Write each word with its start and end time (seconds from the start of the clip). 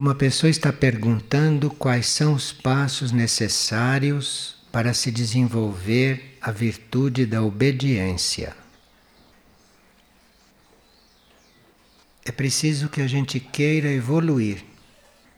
Uma 0.00 0.14
pessoa 0.14 0.48
está 0.48 0.72
perguntando 0.72 1.68
quais 1.68 2.06
são 2.06 2.32
os 2.32 2.54
passos 2.54 3.12
necessários 3.12 4.56
para 4.72 4.94
se 4.94 5.10
desenvolver 5.10 6.38
a 6.40 6.50
virtude 6.50 7.26
da 7.26 7.42
obediência. 7.42 8.56
É 12.24 12.32
preciso 12.32 12.88
que 12.88 13.02
a 13.02 13.06
gente 13.06 13.38
queira 13.38 13.90
evoluir, 13.90 14.64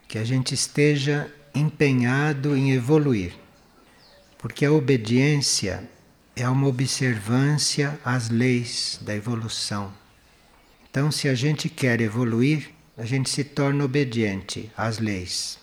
que 0.06 0.16
a 0.16 0.22
gente 0.22 0.54
esteja 0.54 1.29
empenhado 1.52 2.56
em 2.56 2.70
evoluir, 2.70 3.32
porque 4.38 4.64
a 4.64 4.70
obediência 4.70 5.90
é 6.36 6.48
uma 6.48 6.68
observância 6.68 7.98
às 8.04 8.29
leis 8.29 9.00
da 9.02 9.12
evolução. 9.12 9.92
Então, 10.88 11.10
se 11.10 11.29
a 11.29 11.35
gente 11.35 11.68
quer 11.68 12.00
evoluir, 12.00 12.71
a 13.02 13.04
gente 13.04 13.29
se 13.29 13.42
torna 13.42 13.84
obediente 13.84 14.70
às 14.76 15.00
leis. 15.00 15.58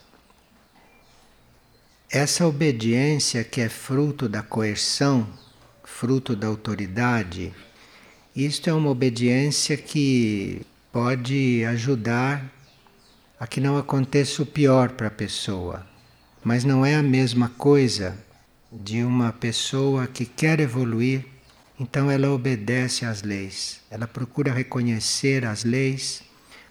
Essa 2.12 2.46
obediência 2.46 3.46
que 3.46 3.62
é 3.62 3.70
fruto 3.70 4.28
da 4.28 4.44
coerção, 4.44 5.26
fruto 5.86 6.36
da 6.36 6.48
autoridade, 6.48 7.54
isto 8.36 8.70
é 8.70 8.74
uma 8.74 8.90
obediência 8.90 9.78
que 9.78 10.64
pode 10.92 11.64
ajudar 11.64 12.44
a 13.40 13.48
que 13.48 13.62
não 13.62 13.78
aconteça 13.78 14.44
o 14.44 14.46
pior 14.46 14.90
para 14.90 15.08
a 15.08 15.12
pessoa. 15.12 15.88
Mas 16.44 16.66
não 16.66 16.86
é 16.86 16.96
a 16.96 17.02
mesma 17.02 17.48
coisa 17.48 18.18
de 18.70 19.02
uma 19.02 19.32
pessoa 19.32 20.08
que 20.08 20.26
quer 20.26 20.60
evoluir, 20.60 21.26
então 21.80 22.12
ela 22.12 22.32
obedece 22.32 23.06
às 23.06 23.22
leis, 23.22 23.80
ela 23.90 24.10
procura 24.10 24.52
reconhecer 24.52 25.46
as 25.46 25.64
leis 25.64 26.28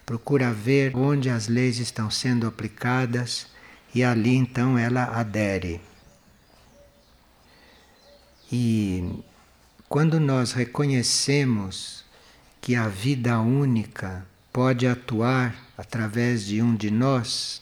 procura 0.09 0.51
ver 0.51 0.97
onde 0.97 1.29
as 1.29 1.47
leis 1.47 1.77
estão 1.77 2.09
sendo 2.09 2.47
aplicadas 2.47 3.45
e 3.93 4.03
ali 4.03 4.33
então 4.33 4.75
ela 4.75 5.03
adere. 5.03 5.79
E 8.51 9.21
quando 9.87 10.19
nós 10.19 10.51
reconhecemos 10.51 12.03
que 12.59 12.75
a 12.75 12.87
vida 12.87 13.39
única 13.39 14.25
pode 14.51 14.87
atuar 14.87 15.55
através 15.77 16.43
de 16.43 16.59
um 16.59 16.75
de 16.75 16.89
nós, 16.89 17.61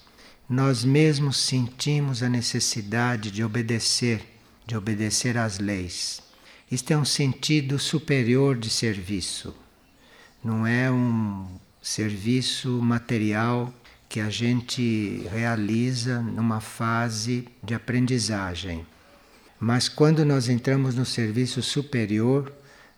nós 0.50 0.86
mesmos 0.86 1.36
sentimos 1.36 2.24
a 2.24 2.30
necessidade 2.30 3.30
de 3.30 3.44
obedecer, 3.44 4.26
de 4.66 4.78
obedecer 4.78 5.38
às 5.38 5.60
leis. 5.60 6.22
Isto 6.72 6.94
é 6.94 6.98
um 6.98 7.04
sentido 7.04 7.78
superior 7.78 8.58
de 8.58 8.70
serviço. 8.70 9.54
Não 10.42 10.66
é 10.66 10.90
um 10.90 11.46
serviço 11.88 12.82
material 12.82 13.74
que 14.10 14.20
a 14.20 14.30
gente 14.30 15.26
realiza 15.32 16.22
numa 16.22 16.60
fase 16.60 17.48
de 17.64 17.74
aprendizagem. 17.74 18.86
Mas 19.58 19.88
quando 19.88 20.26
nós 20.26 20.50
entramos 20.50 20.96
no 20.96 21.06
serviço 21.06 21.64
superior, 21.64 22.52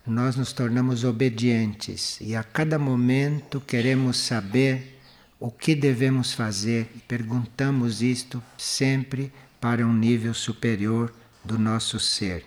nós 0.04 0.34
nos 0.34 0.52
tornamos 0.52 1.04
obedientes 1.04 2.18
e 2.20 2.34
a 2.34 2.42
cada 2.42 2.80
momento 2.80 3.60
queremos 3.60 4.16
saber 4.16 4.98
o 5.38 5.52
que 5.52 5.76
devemos 5.76 6.32
fazer 6.32 6.90
e 6.96 6.98
perguntamos 6.98 8.02
isto 8.02 8.42
sempre 8.58 9.32
para 9.60 9.86
um 9.86 9.94
nível 9.94 10.34
superior 10.34 11.14
do 11.44 11.56
nosso 11.56 12.00
ser. 12.00 12.44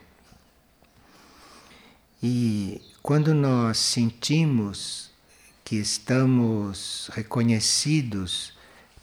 E 2.22 2.82
quando 3.02 3.34
nós 3.34 3.78
sentimos 3.78 5.13
que 5.64 5.78
estamos 5.78 7.10
reconhecidos 7.14 8.54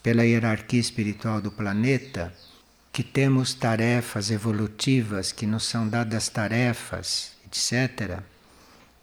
pela 0.03 0.25
hierarquia 0.25 0.81
espiritual 0.81 1.41
do 1.41 1.51
planeta, 1.51 2.35
que 2.93 3.03
temos 3.03 3.55
tarefas 3.55 4.31
evolutivas, 4.31 5.33
que 5.33 5.47
nos 5.47 5.65
são 5.65 5.89
dadas 5.89 6.29
tarefas, 6.29 7.33
etc. 7.47 8.21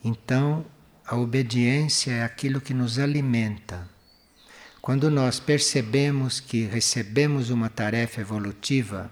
Então, 0.03 0.65
a 1.05 1.15
obediência 1.15 2.11
é 2.11 2.23
aquilo 2.23 2.61
que 2.61 2.73
nos 2.73 2.99
alimenta. 2.99 3.87
Quando 4.81 5.09
nós 5.09 5.39
percebemos 5.39 6.39
que 6.39 6.65
recebemos 6.65 7.49
uma 7.49 7.69
tarefa 7.69 8.21
evolutiva 8.21 9.11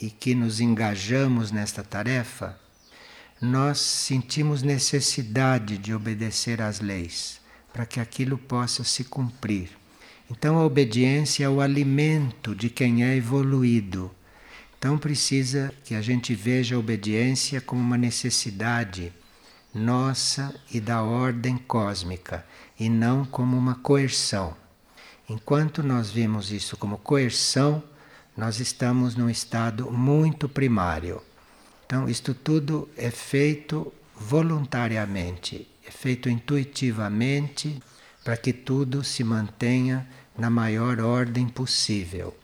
e 0.00 0.10
que 0.10 0.34
nos 0.34 0.60
engajamos 0.60 1.50
nesta 1.50 1.82
tarefa, 1.82 2.58
nós 3.40 3.78
sentimos 3.78 4.62
necessidade 4.62 5.78
de 5.78 5.94
obedecer 5.94 6.60
às 6.60 6.80
leis 6.80 7.39
para 7.72 7.86
que 7.86 8.00
aquilo 8.00 8.36
possa 8.36 8.84
se 8.84 9.04
cumprir. 9.04 9.70
Então 10.30 10.58
a 10.58 10.64
obediência 10.64 11.44
é 11.44 11.48
o 11.48 11.60
alimento 11.60 12.54
de 12.54 12.70
quem 12.70 13.04
é 13.04 13.16
evoluído. 13.16 14.10
Então 14.78 14.96
precisa 14.96 15.72
que 15.84 15.94
a 15.94 16.00
gente 16.00 16.34
veja 16.34 16.76
a 16.76 16.78
obediência 16.78 17.60
como 17.60 17.80
uma 17.80 17.98
necessidade 17.98 19.12
nossa 19.74 20.54
e 20.72 20.80
da 20.80 21.02
ordem 21.02 21.56
cósmica, 21.56 22.44
e 22.78 22.88
não 22.88 23.24
como 23.24 23.56
uma 23.56 23.76
coerção. 23.76 24.56
Enquanto 25.28 25.82
nós 25.82 26.10
vemos 26.10 26.50
isso 26.50 26.76
como 26.76 26.98
coerção, 26.98 27.82
nós 28.36 28.58
estamos 28.58 29.14
num 29.14 29.30
estado 29.30 29.90
muito 29.92 30.48
primário. 30.48 31.22
Então, 31.86 32.08
isto 32.08 32.34
tudo 32.34 32.88
é 32.96 33.10
feito 33.10 33.92
voluntariamente, 34.20 35.66
é 35.86 35.90
feito 35.90 36.28
intuitivamente 36.28 37.82
para 38.22 38.36
que 38.36 38.52
tudo 38.52 39.02
se 39.02 39.24
mantenha 39.24 40.06
na 40.36 40.50
maior 40.50 41.00
ordem 41.00 41.48
possível. 41.48 42.36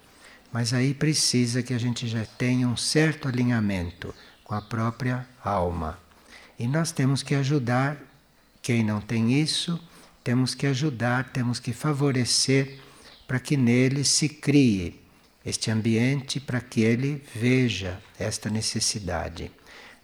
Mas 0.51 0.73
aí 0.73 0.95
precisa 0.95 1.63
que 1.63 1.75
a 1.75 1.79
gente 1.79 2.09
já 2.09 2.25
tenha 2.25 2.67
um 2.67 2.77
certo 2.77 3.29
alinhamento 3.29 4.15
com 4.43 4.55
a 4.55 4.63
própria 4.63 5.27
alma. 5.45 5.99
E 6.59 6.67
nós 6.67 6.91
temos 6.91 7.23
que 7.23 7.35
ajudar 7.35 7.99
quem 8.63 8.83
não 8.83 9.01
tem 9.01 9.41
isso, 9.41 9.79
temos 10.25 10.55
que 10.55 10.67
ajudar, 10.67 11.31
temos 11.31 11.61
que 11.61 11.73
favorecer 11.73 12.81
para 13.29 13.39
que 13.39 13.57
nele 13.57 14.03
se 14.03 14.29
crie 14.29 15.01
este 15.45 15.71
ambiente, 15.71 16.41
para 16.41 16.61
que 16.61 16.81
ele 16.81 17.23
veja 17.35 18.01
esta 18.19 18.51
necessidade. 18.51 19.53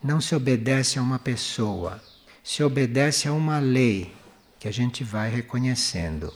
Não 0.02 0.20
se 0.20 0.34
obedece 0.34 0.98
a 0.98 1.02
uma 1.02 1.18
pessoa, 1.20 2.02
se 2.42 2.60
obedece 2.64 3.28
a 3.28 3.32
uma 3.32 3.60
lei 3.60 4.12
que 4.58 4.66
a 4.66 4.72
gente 4.72 5.04
vai 5.04 5.30
reconhecendo. 5.30 6.34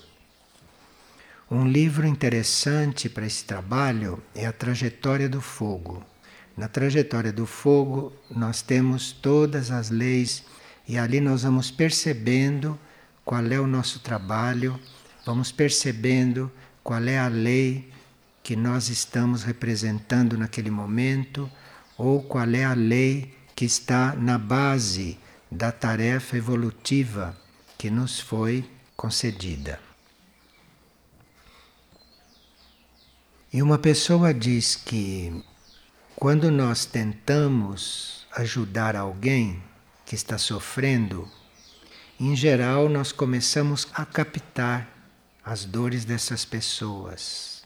Um 1.50 1.66
livro 1.66 2.06
interessante 2.06 3.08
para 3.08 3.26
esse 3.26 3.44
trabalho 3.44 4.22
é 4.36 4.46
A 4.46 4.52
Trajetória 4.52 5.28
do 5.28 5.40
Fogo. 5.40 6.04
Na 6.56 6.68
trajetória 6.68 7.32
do 7.32 7.44
fogo, 7.44 8.12
nós 8.30 8.62
temos 8.62 9.12
todas 9.12 9.70
as 9.70 9.90
leis 9.90 10.44
e 10.88 10.96
ali 10.96 11.20
nós 11.20 11.42
vamos 11.42 11.70
percebendo 11.70 12.78
qual 13.24 13.44
é 13.46 13.60
o 13.60 13.66
nosso 13.66 13.98
trabalho, 13.98 14.80
vamos 15.26 15.52
percebendo 15.52 16.50
qual 16.82 17.02
é 17.02 17.18
a 17.18 17.28
lei 17.28 17.92
que 18.44 18.56
nós 18.56 18.88
estamos 18.88 19.42
representando 19.42 20.38
naquele 20.38 20.70
momento 20.70 21.50
ou 21.98 22.22
qual 22.22 22.48
é 22.48 22.64
a 22.64 22.72
lei 22.72 23.35
que 23.56 23.64
está 23.64 24.14
na 24.14 24.36
base 24.36 25.18
da 25.50 25.72
tarefa 25.72 26.36
evolutiva 26.36 27.34
que 27.78 27.88
nos 27.88 28.20
foi 28.20 28.68
concedida. 28.94 29.80
E 33.50 33.62
uma 33.62 33.78
pessoa 33.78 34.34
diz 34.34 34.76
que 34.76 35.42
quando 36.14 36.50
nós 36.50 36.84
tentamos 36.84 38.26
ajudar 38.32 38.94
alguém 38.94 39.62
que 40.04 40.14
está 40.14 40.36
sofrendo, 40.36 41.26
em 42.20 42.36
geral 42.36 42.90
nós 42.90 43.10
começamos 43.10 43.88
a 43.94 44.04
captar 44.04 44.86
as 45.42 45.64
dores 45.64 46.04
dessas 46.04 46.44
pessoas. 46.44 47.62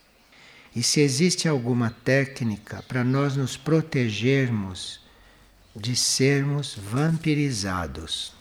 E 0.77 0.85
se 0.85 1.01
existe 1.01 1.49
alguma 1.49 1.91
técnica 1.91 2.85
para 2.87 3.03
nós 3.03 3.35
nos 3.35 3.57
protegermos 3.57 5.01
de 5.75 5.95
sermos 5.97 6.75
vampirizados. 6.75 8.33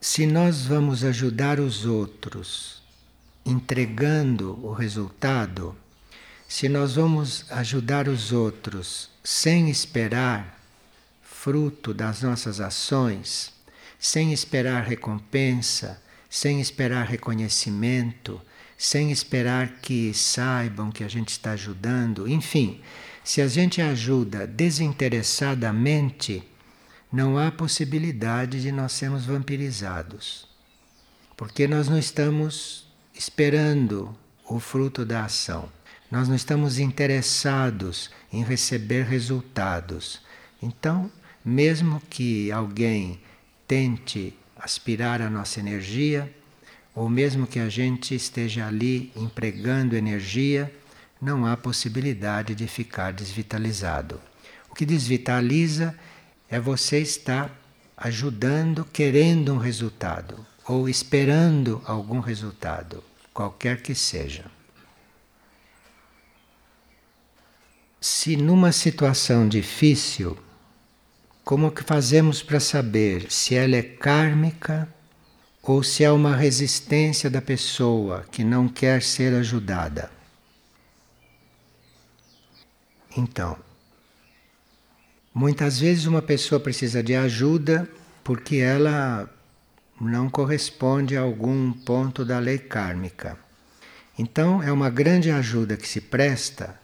Se 0.00 0.26
nós 0.26 0.64
vamos 0.64 1.04
ajudar 1.04 1.60
os 1.60 1.84
outros 1.84 2.82
entregando 3.44 4.58
o 4.64 4.72
resultado, 4.72 5.76
se 6.48 6.68
nós 6.68 6.94
vamos 6.94 7.44
ajudar 7.50 8.08
os 8.08 8.32
outros 8.32 9.10
sem 9.22 9.68
esperar 9.68 10.58
fruto 11.22 11.94
das 11.94 12.22
nossas 12.22 12.60
ações, 12.60 13.52
sem 13.98 14.32
esperar 14.32 14.84
recompensa, 14.84 16.02
sem 16.28 16.60
esperar 16.60 17.06
reconhecimento, 17.06 18.40
sem 18.76 19.10
esperar 19.10 19.68
que 19.82 20.14
saibam 20.14 20.90
que 20.90 21.04
a 21.04 21.08
gente 21.08 21.28
está 21.28 21.52
ajudando, 21.52 22.26
enfim, 22.26 22.80
se 23.30 23.40
a 23.40 23.46
gente 23.46 23.80
ajuda 23.80 24.44
desinteressadamente, 24.44 26.42
não 27.12 27.38
há 27.38 27.48
possibilidade 27.52 28.60
de 28.60 28.72
nós 28.72 28.90
sermos 28.90 29.24
vampirizados. 29.24 30.48
Porque 31.36 31.68
nós 31.68 31.88
não 31.88 31.96
estamos 31.96 32.92
esperando 33.14 34.12
o 34.48 34.58
fruto 34.58 35.04
da 35.04 35.26
ação. 35.26 35.68
Nós 36.10 36.26
não 36.26 36.34
estamos 36.34 36.80
interessados 36.80 38.10
em 38.32 38.42
receber 38.42 39.04
resultados. 39.04 40.20
Então, 40.60 41.08
mesmo 41.44 42.02
que 42.10 42.50
alguém 42.50 43.20
tente 43.64 44.36
aspirar 44.56 45.22
a 45.22 45.30
nossa 45.30 45.60
energia, 45.60 46.34
ou 46.92 47.08
mesmo 47.08 47.46
que 47.46 47.60
a 47.60 47.68
gente 47.68 48.12
esteja 48.12 48.66
ali 48.66 49.12
empregando 49.14 49.94
energia, 49.94 50.74
não 51.20 51.44
há 51.44 51.56
possibilidade 51.56 52.54
de 52.54 52.66
ficar 52.66 53.12
desvitalizado. 53.12 54.20
O 54.70 54.74
que 54.74 54.86
desvitaliza 54.86 55.94
é 56.48 56.58
você 56.58 57.00
estar 57.00 57.54
ajudando, 57.96 58.84
querendo 58.86 59.52
um 59.52 59.58
resultado 59.58 60.46
ou 60.66 60.88
esperando 60.88 61.82
algum 61.84 62.20
resultado, 62.20 63.04
qualquer 63.34 63.82
que 63.82 63.94
seja. 63.94 64.44
Se 68.00 68.36
numa 68.36 68.72
situação 68.72 69.46
difícil, 69.46 70.38
como 71.44 71.70
que 71.70 71.82
fazemos 71.82 72.42
para 72.42 72.60
saber 72.60 73.30
se 73.30 73.54
ela 73.54 73.76
é 73.76 73.82
kármica 73.82 74.88
ou 75.62 75.82
se 75.82 76.02
é 76.02 76.10
uma 76.10 76.34
resistência 76.34 77.28
da 77.28 77.42
pessoa 77.42 78.24
que 78.30 78.42
não 78.42 78.68
quer 78.68 79.02
ser 79.02 79.34
ajudada? 79.34 80.19
Então, 83.16 83.56
muitas 85.34 85.80
vezes 85.80 86.06
uma 86.06 86.22
pessoa 86.22 86.60
precisa 86.60 87.02
de 87.02 87.14
ajuda 87.14 87.88
porque 88.22 88.56
ela 88.56 89.28
não 90.00 90.30
corresponde 90.30 91.16
a 91.16 91.20
algum 91.20 91.72
ponto 91.72 92.24
da 92.24 92.38
lei 92.38 92.58
kármica. 92.58 93.38
Então, 94.18 94.62
é 94.62 94.70
uma 94.70 94.90
grande 94.90 95.30
ajuda 95.30 95.76
que 95.76 95.88
se 95.88 96.00
presta 96.00 96.78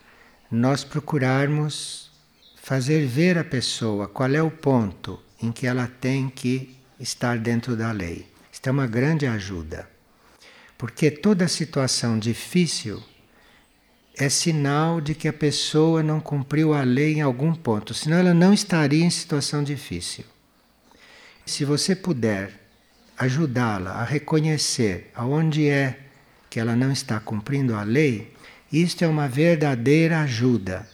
nós 0.50 0.84
procurarmos 0.84 2.11
fazer 2.56 3.06
ver 3.06 3.38
a 3.38 3.44
pessoa 3.44 4.08
qual 4.08 4.31
é 4.34 4.43
o 4.43 4.50
ponto 4.50 5.20
em 5.43 5.52
que 5.52 5.67
ela 5.67 5.87
tem 5.87 6.28
que 6.28 6.76
estar 6.99 7.38
dentro 7.38 7.76
da 7.76 7.93
lei. 7.93 8.26
Isto 8.52 8.69
é 8.69 8.73
uma 8.73 8.87
grande 8.87 9.26
ajuda. 9.26 9.88
Porque 10.78 11.11
toda 11.11 11.49
situação 11.49 12.19
difícil 12.19 13.02
é 14.18 14.28
sinal 14.30 15.00
de 15.00 15.14
que 15.14 15.28
a 15.28 15.32
pessoa 15.32 16.02
não 16.02 16.20
cumpriu 16.20 16.72
a 16.72 16.82
lei 16.82 17.14
em 17.14 17.20
algum 17.20 17.54
ponto, 17.54 17.92
senão 17.92 18.16
ela 18.16 18.32
não 18.32 18.52
estaria 18.52 19.04
em 19.04 19.10
situação 19.10 19.62
difícil. 19.62 20.24
Se 21.44 21.64
você 21.64 21.94
puder 21.94 22.52
ajudá-la 23.18 23.92
a 23.92 24.04
reconhecer 24.04 25.10
aonde 25.14 25.68
é 25.68 26.00
que 26.48 26.58
ela 26.58 26.74
não 26.74 26.90
está 26.90 27.20
cumprindo 27.20 27.74
a 27.74 27.82
lei, 27.82 28.34
isto 28.72 29.04
é 29.04 29.08
uma 29.08 29.28
verdadeira 29.28 30.20
ajuda. 30.22 30.88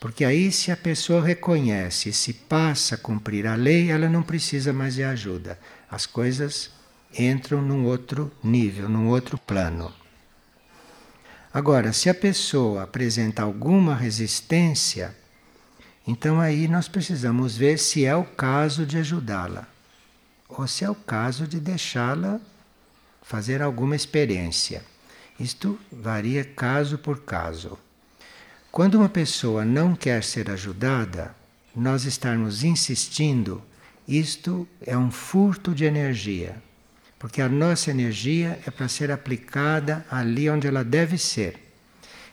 Porque 0.00 0.24
aí, 0.24 0.50
se 0.50 0.72
a 0.72 0.76
pessoa 0.76 1.22
reconhece 1.22 2.08
e 2.08 2.12
se 2.12 2.32
passa 2.32 2.96
a 2.96 2.98
cumprir 2.98 3.46
a 3.46 3.54
lei, 3.54 3.90
ela 3.90 4.08
não 4.08 4.22
precisa 4.22 4.72
mais 4.72 4.94
de 4.94 5.04
ajuda. 5.04 5.58
As 5.88 6.06
coisas 6.06 6.70
entram 7.16 7.62
num 7.62 7.84
outro 7.84 8.32
nível, 8.42 8.88
num 8.88 9.08
outro 9.08 9.38
plano. 9.38 10.01
Agora, 11.54 11.92
se 11.92 12.08
a 12.08 12.14
pessoa 12.14 12.84
apresenta 12.84 13.42
alguma 13.42 13.94
resistência, 13.94 15.14
então 16.06 16.40
aí 16.40 16.66
nós 16.66 16.88
precisamos 16.88 17.56
ver 17.56 17.78
se 17.78 18.04
é 18.06 18.16
o 18.16 18.24
caso 18.24 18.86
de 18.86 18.96
ajudá-la 18.96 19.68
ou 20.48 20.66
se 20.66 20.84
é 20.84 20.90
o 20.90 20.94
caso 20.94 21.46
de 21.46 21.60
deixá-la 21.60 22.40
fazer 23.22 23.60
alguma 23.60 23.94
experiência. 23.94 24.82
Isto 25.38 25.78
varia 25.90 26.44
caso 26.44 26.98
por 26.98 27.20
caso. 27.20 27.78
Quando 28.70 28.94
uma 28.94 29.08
pessoa 29.08 29.64
não 29.64 29.94
quer 29.94 30.24
ser 30.24 30.50
ajudada, 30.50 31.34
nós 31.76 32.04
estarmos 32.04 32.64
insistindo, 32.64 33.62
isto 34.08 34.66
é 34.80 34.96
um 34.96 35.10
furto 35.10 35.74
de 35.74 35.84
energia. 35.84 36.56
Porque 37.22 37.40
a 37.40 37.48
nossa 37.48 37.88
energia 37.88 38.58
é 38.66 38.70
para 38.72 38.88
ser 38.88 39.12
aplicada 39.12 40.04
ali 40.10 40.50
onde 40.50 40.66
ela 40.66 40.82
deve 40.82 41.16
ser. 41.16 41.54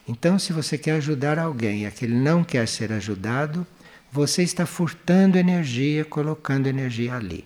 Então, 0.08 0.40
se 0.40 0.52
você 0.52 0.80
quer 0.80 0.94
ajudar 0.94 1.38
alguém 1.38 1.84
e 1.84 1.86
aquele 1.86 2.16
não 2.16 2.44
quer 2.44 2.68
ser 2.68 2.92
ajudado, 2.92 3.68
você 4.12 4.42
está 4.42 4.66
furtando 4.66 5.38
energia, 5.38 6.04
colocando 6.04 6.66
energia 6.66 7.14
ali. 7.14 7.46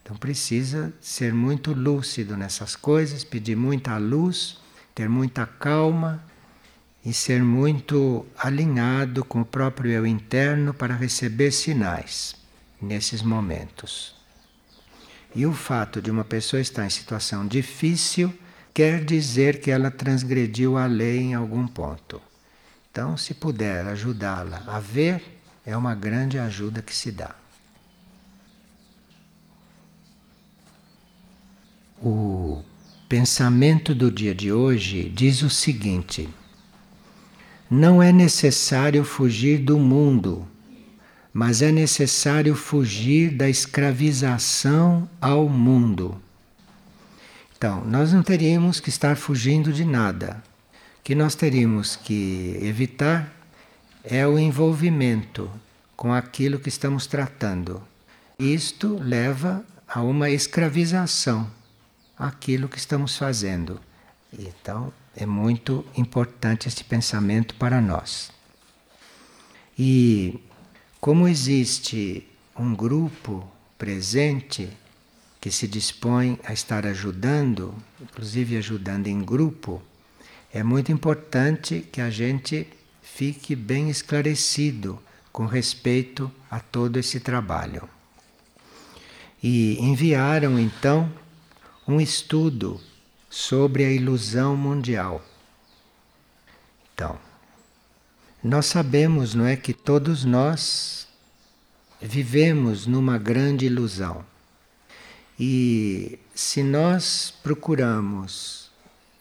Então 0.00 0.16
precisa 0.16 0.94
ser 1.00 1.34
muito 1.34 1.72
lúcido 1.72 2.36
nessas 2.36 2.76
coisas, 2.76 3.24
pedir 3.24 3.56
muita 3.56 3.98
luz, 3.98 4.58
ter 4.94 5.08
muita 5.08 5.44
calma 5.44 6.22
e 7.04 7.12
ser 7.12 7.42
muito 7.42 8.24
alinhado 8.38 9.24
com 9.24 9.40
o 9.40 9.44
próprio 9.44 9.90
eu 9.90 10.06
interno 10.06 10.72
para 10.72 10.94
receber 10.94 11.50
sinais 11.50 12.36
nesses 12.80 13.22
momentos. 13.22 14.15
E 15.34 15.44
o 15.44 15.52
fato 15.52 16.00
de 16.00 16.10
uma 16.10 16.24
pessoa 16.24 16.60
estar 16.60 16.86
em 16.86 16.90
situação 16.90 17.46
difícil 17.46 18.32
quer 18.72 19.04
dizer 19.04 19.60
que 19.60 19.70
ela 19.70 19.90
transgrediu 19.90 20.76
a 20.76 20.86
lei 20.86 21.18
em 21.18 21.34
algum 21.34 21.66
ponto. 21.66 22.20
Então, 22.90 23.16
se 23.16 23.34
puder 23.34 23.86
ajudá-la 23.86 24.62
a 24.66 24.80
ver, 24.80 25.22
é 25.64 25.76
uma 25.76 25.94
grande 25.94 26.38
ajuda 26.38 26.80
que 26.80 26.94
se 26.94 27.10
dá. 27.10 27.34
O 32.02 32.62
pensamento 33.08 33.94
do 33.94 34.10
dia 34.10 34.34
de 34.34 34.52
hoje 34.52 35.08
diz 35.08 35.42
o 35.42 35.50
seguinte: 35.50 36.28
não 37.70 38.02
é 38.02 38.12
necessário 38.12 39.04
fugir 39.04 39.58
do 39.58 39.78
mundo, 39.78 40.46
mas 41.36 41.60
é 41.60 41.70
necessário 41.70 42.54
fugir 42.54 43.30
da 43.30 43.46
escravização 43.46 45.06
ao 45.20 45.46
mundo. 45.50 46.18
Então, 47.54 47.84
nós 47.84 48.10
não 48.10 48.22
teríamos 48.22 48.80
que 48.80 48.88
estar 48.88 49.18
fugindo 49.18 49.70
de 49.70 49.84
nada. 49.84 50.42
O 50.98 51.02
que 51.04 51.14
nós 51.14 51.34
teríamos 51.34 51.94
que 51.94 52.58
evitar 52.62 53.30
é 54.02 54.26
o 54.26 54.38
envolvimento 54.38 55.50
com 55.94 56.10
aquilo 56.10 56.58
que 56.58 56.70
estamos 56.70 57.06
tratando. 57.06 57.82
Isto 58.38 58.98
leva 58.98 59.62
a 59.86 60.00
uma 60.00 60.30
escravização 60.30 61.50
aquilo 62.18 62.66
que 62.66 62.78
estamos 62.78 63.14
fazendo. 63.14 63.78
Então, 64.32 64.90
é 65.14 65.26
muito 65.26 65.84
importante 65.98 66.66
este 66.66 66.82
pensamento 66.82 67.54
para 67.56 67.78
nós. 67.78 68.32
E 69.78 70.40
como 71.06 71.28
existe 71.28 72.26
um 72.58 72.74
grupo 72.74 73.48
presente 73.78 74.68
que 75.40 75.52
se 75.52 75.68
dispõe 75.68 76.36
a 76.42 76.52
estar 76.52 76.84
ajudando, 76.84 77.72
inclusive 78.00 78.56
ajudando 78.56 79.06
em 79.06 79.22
grupo, 79.22 79.80
é 80.52 80.64
muito 80.64 80.90
importante 80.90 81.86
que 81.92 82.00
a 82.00 82.10
gente 82.10 82.66
fique 83.00 83.54
bem 83.54 83.88
esclarecido 83.88 85.00
com 85.30 85.46
respeito 85.46 86.28
a 86.50 86.58
todo 86.58 86.96
esse 86.96 87.20
trabalho. 87.20 87.88
E 89.40 89.78
enviaram 89.78 90.58
então 90.58 91.08
um 91.86 92.00
estudo 92.00 92.80
sobre 93.30 93.84
a 93.84 93.92
ilusão 93.92 94.56
mundial. 94.56 95.24
Então, 96.92 97.25
nós 98.42 98.66
sabemos, 98.66 99.34
não 99.34 99.46
é, 99.46 99.56
que 99.56 99.72
todos 99.72 100.24
nós 100.24 101.06
vivemos 102.00 102.86
numa 102.86 103.18
grande 103.18 103.66
ilusão. 103.66 104.24
E 105.38 106.18
se 106.34 106.62
nós 106.62 107.32
procuramos 107.42 108.70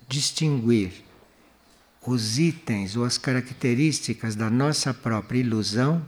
distinguir 0.08 1.04
os 2.06 2.38
itens 2.38 2.96
ou 2.96 3.04
as 3.04 3.18
características 3.18 4.36
da 4.36 4.50
nossa 4.50 4.94
própria 4.94 5.40
ilusão, 5.40 6.06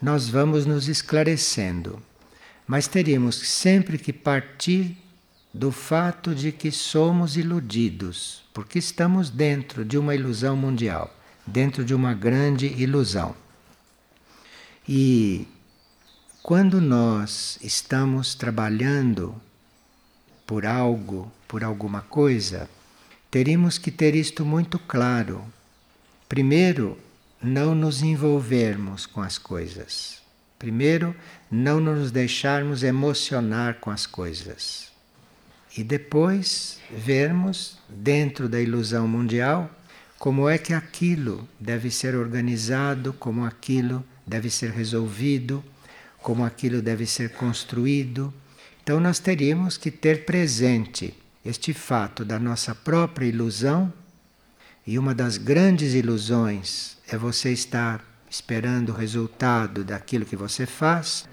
nós 0.00 0.28
vamos 0.28 0.66
nos 0.66 0.88
esclarecendo. 0.88 2.00
Mas 2.66 2.86
teríamos 2.86 3.36
sempre 3.36 3.96
que 3.96 4.12
partir 4.12 4.96
do 5.54 5.72
fato 5.72 6.34
de 6.34 6.52
que 6.52 6.70
somos 6.70 7.36
iludidos, 7.36 8.44
porque 8.52 8.78
estamos 8.78 9.30
dentro 9.30 9.84
de 9.84 9.96
uma 9.96 10.14
ilusão 10.14 10.54
mundial, 10.54 11.15
dentro 11.46 11.84
de 11.84 11.94
uma 11.94 12.12
grande 12.12 12.66
ilusão. 12.66 13.34
E 14.88 15.46
quando 16.42 16.80
nós 16.80 17.58
estamos 17.62 18.34
trabalhando 18.34 19.34
por 20.46 20.64
algo, 20.64 21.30
por 21.48 21.64
alguma 21.64 22.02
coisa, 22.02 22.68
teríamos 23.30 23.78
que 23.78 23.90
ter 23.90 24.14
isto 24.14 24.44
muito 24.44 24.78
claro. 24.78 25.44
Primeiro, 26.28 26.98
não 27.42 27.74
nos 27.74 28.02
envolvermos 28.02 29.06
com 29.06 29.20
as 29.20 29.38
coisas. 29.38 30.22
Primeiro, 30.58 31.14
não 31.50 31.80
nos 31.80 32.10
deixarmos 32.10 32.82
emocionar 32.82 33.74
com 33.80 33.90
as 33.90 34.06
coisas. 34.06 34.86
e 35.76 35.84
depois 35.84 36.80
vermos 36.90 37.76
dentro 37.88 38.48
da 38.48 38.60
ilusão 38.60 39.06
mundial 39.06 39.70
como 40.18 40.48
é 40.48 40.56
que 40.58 40.72
aquilo 40.72 41.46
deve 41.60 41.90
ser 41.90 42.14
organizado, 42.14 43.12
como 43.12 43.44
aquilo 43.44 44.04
deve 44.26 44.50
ser 44.50 44.70
resolvido, 44.70 45.62
como 46.22 46.44
aquilo 46.44 46.80
deve 46.80 47.06
ser 47.06 47.30
construído. 47.30 48.32
Então 48.82 48.98
nós 48.98 49.18
teríamos 49.18 49.76
que 49.76 49.90
ter 49.90 50.24
presente 50.24 51.14
este 51.44 51.72
fato 51.72 52.24
da 52.24 52.38
nossa 52.38 52.74
própria 52.74 53.26
ilusão, 53.26 53.92
e 54.86 54.98
uma 54.98 55.14
das 55.14 55.36
grandes 55.36 55.94
ilusões 55.94 56.96
é 57.08 57.16
você 57.16 57.52
estar 57.52 58.04
esperando 58.30 58.90
o 58.90 58.94
resultado 58.94 59.84
daquilo 59.84 60.24
que 60.24 60.36
você 60.36 60.64
faz, 60.64 61.28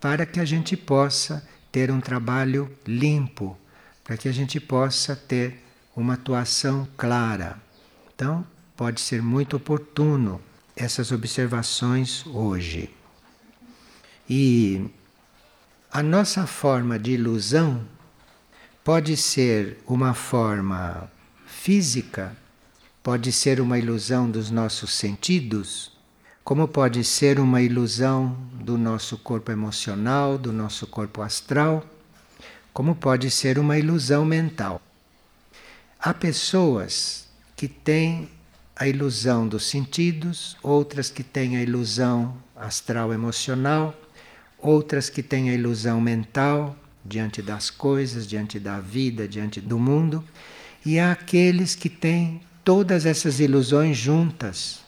para 0.00 0.26
que 0.26 0.40
a 0.40 0.44
gente 0.44 0.76
possa 0.76 1.46
ter 1.70 1.90
um 1.90 2.00
trabalho 2.00 2.70
limpo, 2.86 3.56
para 4.04 4.16
que 4.16 4.28
a 4.28 4.32
gente 4.32 4.58
possa 4.60 5.14
ter 5.16 5.62
uma 5.96 6.14
atuação 6.14 6.86
clara. 6.96 7.65
Então, 8.16 8.46
pode 8.74 8.98
ser 8.98 9.20
muito 9.20 9.58
oportuno 9.58 10.40
essas 10.74 11.12
observações 11.12 12.24
hoje. 12.24 12.88
E 14.26 14.88
a 15.92 16.02
nossa 16.02 16.46
forma 16.46 16.98
de 16.98 17.12
ilusão 17.12 17.86
pode 18.82 19.18
ser 19.18 19.76
uma 19.86 20.14
forma 20.14 21.10
física, 21.46 22.34
pode 23.02 23.30
ser 23.32 23.60
uma 23.60 23.78
ilusão 23.78 24.30
dos 24.30 24.50
nossos 24.50 24.94
sentidos, 24.94 25.92
como 26.42 26.66
pode 26.66 27.04
ser 27.04 27.38
uma 27.38 27.60
ilusão 27.60 28.34
do 28.54 28.78
nosso 28.78 29.18
corpo 29.18 29.52
emocional, 29.52 30.38
do 30.38 30.54
nosso 30.54 30.86
corpo 30.86 31.20
astral, 31.20 31.84
como 32.72 32.94
pode 32.94 33.30
ser 33.30 33.58
uma 33.58 33.76
ilusão 33.78 34.24
mental. 34.24 34.80
Há 36.00 36.14
pessoas 36.14 37.25
que 37.56 37.66
têm 37.66 38.28
a 38.76 38.86
ilusão 38.86 39.48
dos 39.48 39.64
sentidos, 39.66 40.56
outras 40.62 41.08
que 41.08 41.22
têm 41.22 41.56
a 41.56 41.62
ilusão 41.62 42.36
astral 42.54 43.12
emocional, 43.12 43.98
outras 44.58 45.08
que 45.08 45.22
têm 45.22 45.48
a 45.48 45.54
ilusão 45.54 45.98
mental 45.98 46.76
diante 47.02 47.40
das 47.40 47.70
coisas, 47.70 48.26
diante 48.26 48.60
da 48.60 48.78
vida, 48.78 49.26
diante 49.26 49.60
do 49.60 49.78
mundo, 49.78 50.22
e 50.84 50.98
há 50.98 51.12
aqueles 51.12 51.74
que 51.74 51.88
têm 51.88 52.42
todas 52.62 53.06
essas 53.06 53.40
ilusões 53.40 53.96
juntas 53.96 54.80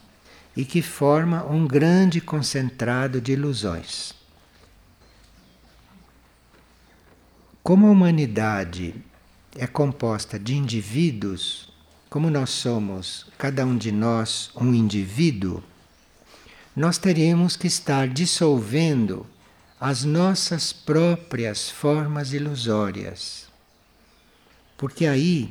e 0.55 0.65
que 0.65 0.83
formam 0.83 1.51
um 1.51 1.67
grande 1.67 2.21
concentrado 2.21 3.21
de 3.21 3.33
ilusões. 3.33 4.13
Como 7.63 7.87
a 7.87 7.91
humanidade 7.91 8.95
é 9.57 9.67
composta 9.67 10.39
de 10.39 10.55
indivíduos, 10.55 11.73
como 12.09 12.31
nós 12.31 12.51
somos, 12.51 13.27
cada 13.37 13.67
um 13.67 13.77
de 13.77 13.93
nós, 13.93 14.51
um 14.57 14.73
indivíduo, 14.73 15.63
nós 16.75 16.97
teríamos 16.97 17.57
que 17.57 17.67
estar 17.67 18.09
dissolvendo 18.09 19.27
as 19.81 20.05
nossas 20.05 20.73
próprias 20.73 21.69
formas 21.69 22.33
ilusórias. 22.33 23.47
Porque 24.77 25.07
aí 25.07 25.51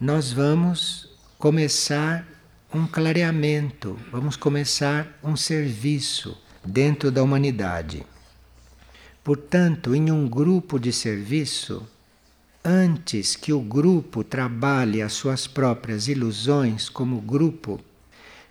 nós 0.00 0.32
vamos 0.32 1.08
começar 1.38 2.26
um 2.74 2.86
clareamento, 2.86 3.98
vamos 4.12 4.36
começar 4.36 5.18
um 5.22 5.36
serviço 5.36 6.36
dentro 6.64 7.10
da 7.10 7.22
humanidade. 7.22 8.04
Portanto, 9.24 9.94
em 9.94 10.10
um 10.10 10.28
grupo 10.28 10.78
de 10.78 10.92
serviço, 10.92 11.86
antes 12.68 13.34
que 13.34 13.50
o 13.50 13.60
grupo 13.60 14.22
trabalhe 14.22 15.00
as 15.00 15.14
suas 15.14 15.46
próprias 15.46 16.06
ilusões 16.06 16.90
como 16.90 17.18
grupo, 17.18 17.80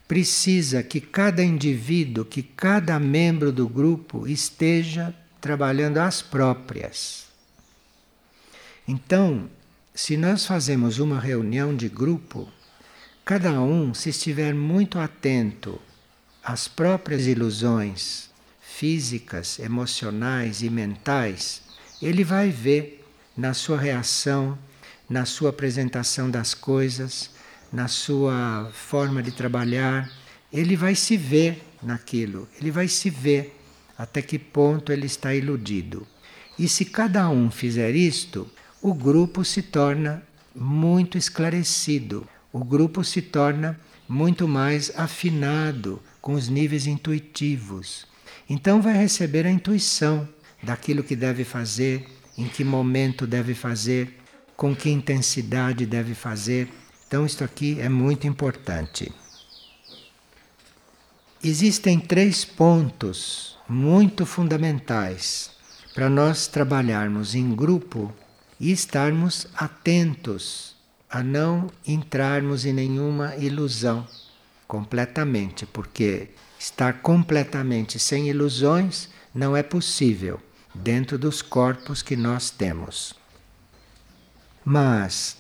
precisa 0.08 0.82
que 0.82 1.00
cada 1.00 1.44
indivíduo, 1.44 2.26
que 2.26 2.42
cada 2.42 3.00
membro 3.00 3.52
do 3.52 3.70
grupo 3.70 4.28
esteja 4.28 5.14
trabalhando 5.40 6.00
as 6.00 6.20
próprias. 6.20 7.28
Então, 8.88 9.48
se 9.94 10.18
nós 10.18 10.48
fazemos 10.48 10.98
uma 10.98 11.20
reunião 11.20 11.76
de 11.76 11.88
grupo, 11.88 12.50
cada 13.24 13.62
um, 13.62 13.94
se 13.94 14.10
estiver 14.10 14.54
muito 14.54 14.98
atento 14.98 15.80
às 16.44 16.68
próprias 16.68 17.28
ilusões 17.28 18.32
físicas, 18.62 19.60
emocionais 19.60 20.64
e 20.64 20.70
mentais, 20.72 21.62
ele 22.02 22.24
vai 22.24 22.50
ver 22.50 22.98
na 23.38 23.54
sua 23.54 23.78
reação, 23.78 24.58
na 25.10 25.26
sua 25.26 25.52
apresentação 25.52 26.30
das 26.30 26.54
coisas, 26.54 27.30
na 27.72 27.88
sua 27.88 28.70
forma 28.74 29.22
de 29.22 29.32
trabalhar, 29.32 30.10
ele 30.52 30.76
vai 30.76 30.96
se 30.96 31.16
ver 31.16 31.62
naquilo, 31.84 32.48
ele 32.60 32.72
vai 32.72 32.88
se 32.88 33.10
ver 33.10 33.60
até 33.98 34.22
que 34.22 34.40
ponto 34.40 34.92
ele 34.92 35.06
está 35.06 35.34
iludido. 35.36 36.08
E 36.58 36.68
se 36.68 36.86
cada 36.86 37.30
um 37.30 37.52
fizer 37.52 37.96
isto, 37.96 38.50
o 38.82 38.94
grupo 38.94 39.46
se 39.46 39.62
torna 39.62 40.24
muito 40.56 41.18
esclarecido, 41.18 42.28
o 42.52 42.64
grupo 42.64 43.04
se 43.04 43.22
torna 43.22 43.80
muito 44.08 44.48
mais 44.48 44.92
afinado 44.98 46.02
com 46.22 46.34
os 46.34 46.48
níveis 46.48 46.88
intuitivos. 46.88 48.08
Então 48.50 48.82
vai 48.82 48.94
receber 48.94 49.46
a 49.46 49.52
intuição 49.52 50.28
daquilo 50.64 51.04
que 51.04 51.16
deve 51.16 51.44
fazer, 51.44 52.08
em 52.38 52.48
que 52.48 52.64
momento 52.64 53.26
deve 53.26 53.54
fazer, 53.54 54.20
com 54.56 54.76
que 54.76 54.90
intensidade 54.90 55.86
deve 55.86 56.14
fazer. 56.14 56.70
Então, 57.08 57.26
isto 57.26 57.44
aqui 57.44 57.80
é 57.80 57.90
muito 57.90 58.28
importante. 58.28 59.12
Existem 61.44 62.00
três 62.00 62.46
pontos 62.46 63.58
muito 63.68 64.26
fundamentais 64.26 65.52
para 65.94 66.10
nós 66.10 66.48
trabalharmos 66.48 67.34
em 67.36 67.56
grupo 67.56 68.14
e 68.60 68.72
estarmos 68.72 69.48
atentos 69.56 70.76
a 71.10 71.24
não 71.24 71.70
entrarmos 71.86 72.66
em 72.66 72.74
nenhuma 72.74 73.36
ilusão 73.36 74.08
completamente, 74.68 75.66
porque 75.66 76.30
estar 76.60 77.02
completamente 77.02 77.98
sem 78.00 78.28
ilusões 78.28 79.10
não 79.34 79.56
é 79.56 79.64
possível 79.64 80.42
dentro 80.84 81.18
dos 81.18 81.42
corpos 81.42 82.02
que 82.02 82.16
nós 82.16 82.50
temos. 82.50 83.14
Mas 84.64 85.38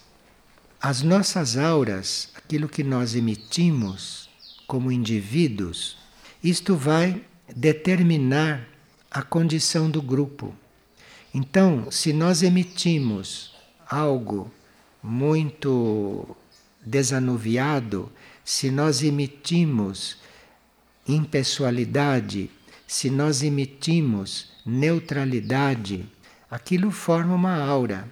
as 0.79 1.01
nossas 1.01 1.57
auras, 1.57 2.29
aquilo 2.35 2.69
que 2.69 2.83
nós 2.83 3.15
emitimos 3.15 4.29
como 4.67 4.91
indivíduos, 4.91 5.97
isto 6.43 6.75
vai 6.75 7.23
determinar 7.55 8.67
a 9.09 9.21
condição 9.21 9.89
do 9.89 10.01
grupo. 10.01 10.53
Então, 11.33 11.89
se 11.91 12.13
nós 12.13 12.43
emitimos 12.43 13.55
algo 13.89 14.51
muito 15.01 16.35
desanuviado, 16.85 18.11
se 18.43 18.69
nós 18.71 19.01
emitimos 19.03 20.17
impessoalidade, 21.07 22.49
se 22.87 23.09
nós 23.09 23.43
emitimos 23.43 24.51
neutralidade, 24.67 26.05
aquilo 26.51 26.91
forma 26.91 27.33
uma 27.33 27.55
aura 27.55 28.07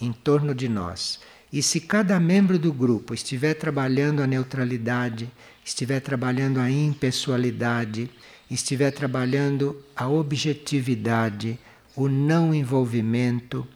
em 0.00 0.12
torno 0.12 0.54
de 0.54 0.68
nós. 0.68 1.20
E 1.52 1.62
se 1.62 1.80
cada 1.80 2.18
membro 2.18 2.58
do 2.58 2.72
grupo 2.72 3.12
estiver 3.14 3.54
trabalhando 3.54 4.22
a 4.22 4.26
neutralidade, 4.26 5.30
estiver 5.64 6.00
trabalhando 6.00 6.58
a 6.58 6.70
impessoalidade, 6.70 8.10
estiver 8.50 8.90
trabalhando 8.90 9.80
a 9.94 10.08
objetividade, 10.08 11.58
o 11.94 12.08
não 12.08 12.54
envolvimento, 12.54 13.66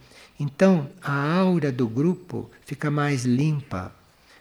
então 0.41 0.91
a 1.03 1.35
aura 1.35 1.71
do 1.71 1.87
grupo 1.87 2.51
fica 2.65 2.91
mais 2.91 3.25
limpa 3.25 3.93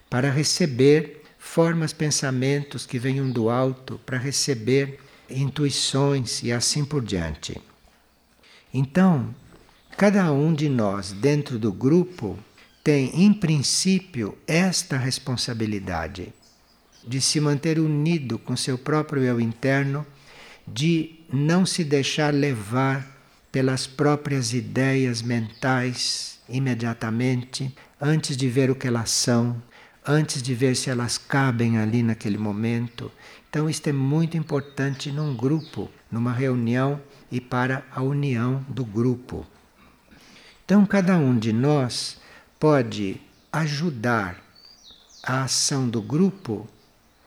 para 0.09 0.31
receber 0.31 1.23
formas, 1.37 1.93
pensamentos 1.93 2.85
que 2.85 2.97
venham 2.97 3.29
do 3.29 3.49
alto, 3.49 3.99
para 4.05 4.17
receber 4.17 4.99
intuições 5.29 6.41
e 6.43 6.51
assim 6.51 6.83
por 6.83 7.03
diante. 7.03 7.61
Então, 8.73 9.33
cada 9.97 10.31
um 10.31 10.53
de 10.53 10.69
nós 10.69 11.11
dentro 11.11 11.57
do 11.57 11.71
grupo 11.71 12.37
tem, 12.83 13.23
em 13.23 13.33
princípio, 13.33 14.37
esta 14.47 14.97
responsabilidade 14.97 16.33
de 17.05 17.21
se 17.21 17.39
manter 17.39 17.79
unido 17.79 18.37
com 18.37 18.55
seu 18.55 18.77
próprio 18.77 19.23
eu 19.23 19.39
interno, 19.39 20.05
de 20.67 21.19
não 21.31 21.65
se 21.65 21.83
deixar 21.83 22.33
levar 22.33 23.15
pelas 23.51 23.87
próprias 23.87 24.53
ideias 24.53 25.21
mentais 25.21 26.39
imediatamente, 26.49 27.73
antes 27.99 28.35
de 28.35 28.49
ver 28.49 28.69
o 28.69 28.75
que 28.75 28.87
elas 28.87 29.09
são, 29.09 29.61
antes 30.05 30.41
de 30.41 30.53
ver 30.53 30.75
se 30.75 30.89
elas 30.89 31.17
cabem 31.17 31.77
ali 31.77 32.03
naquele 32.03 32.37
momento. 32.37 33.11
Então, 33.49 33.69
isto 33.69 33.87
é 33.87 33.93
muito 33.93 34.35
importante 34.35 35.11
num 35.11 35.35
grupo, 35.35 35.89
numa 36.11 36.33
reunião 36.33 37.01
e 37.31 37.39
para 37.39 37.85
a 37.91 38.01
união 38.01 38.65
do 38.67 38.83
grupo. 38.83 39.45
Então, 40.65 40.85
cada 40.85 41.17
um 41.17 41.37
de 41.37 41.53
nós 41.53 42.19
pode 42.59 43.21
ajudar 43.51 44.43
a 45.23 45.43
ação 45.43 45.87
do 45.89 46.01
grupo 46.01 46.67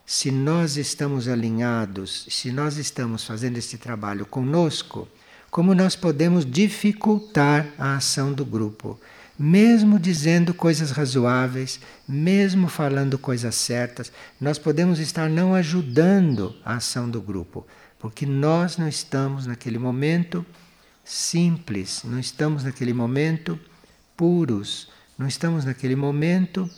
se 0.05 0.31
nós 0.31 0.77
estamos 0.77 1.29
alinhados, 1.29 2.27
se 2.29 2.51
nós 2.51 2.77
estamos 2.77 3.25
fazendo 3.25 3.57
este 3.59 3.79
trabalho 3.79 4.27
conosco, 4.27 5.07
como 5.51 5.75
nós 5.75 5.97
podemos 5.97 6.45
dificultar 6.45 7.69
a 7.79 7.97
ação 7.97 8.33
do 8.33 8.45
grupo, 8.45 8.99
mesmo 9.43 9.99
dizendo 9.99 10.53
coisas 10.53 10.91
razoáveis, 10.91 11.81
mesmo 12.07 12.69
falando 12.69 13.19
coisas 13.19 13.55
certas, 13.55 14.13
nós 14.39 14.59
podemos 14.59 14.99
estar 14.99 15.31
não 15.31 15.55
ajudando 15.55 16.55
a 16.63 16.75
ação 16.75 17.09
do 17.09 17.23
grupo, 17.23 17.67
porque 17.99 18.27
nós 18.27 18.77
não 18.77 18.87
estamos 18.87 19.47
naquele 19.47 19.79
momento 19.79 20.45
simples, 21.03 22.03
não 22.05 22.21
estamos 22.21 22.65
naquele 22.65 22.93
momento 22.93 23.59
puros, 24.15 24.91
não 25.17 25.27
estamos 25.27 25.65
naquele 25.65 25.97
momento 25.97 26.69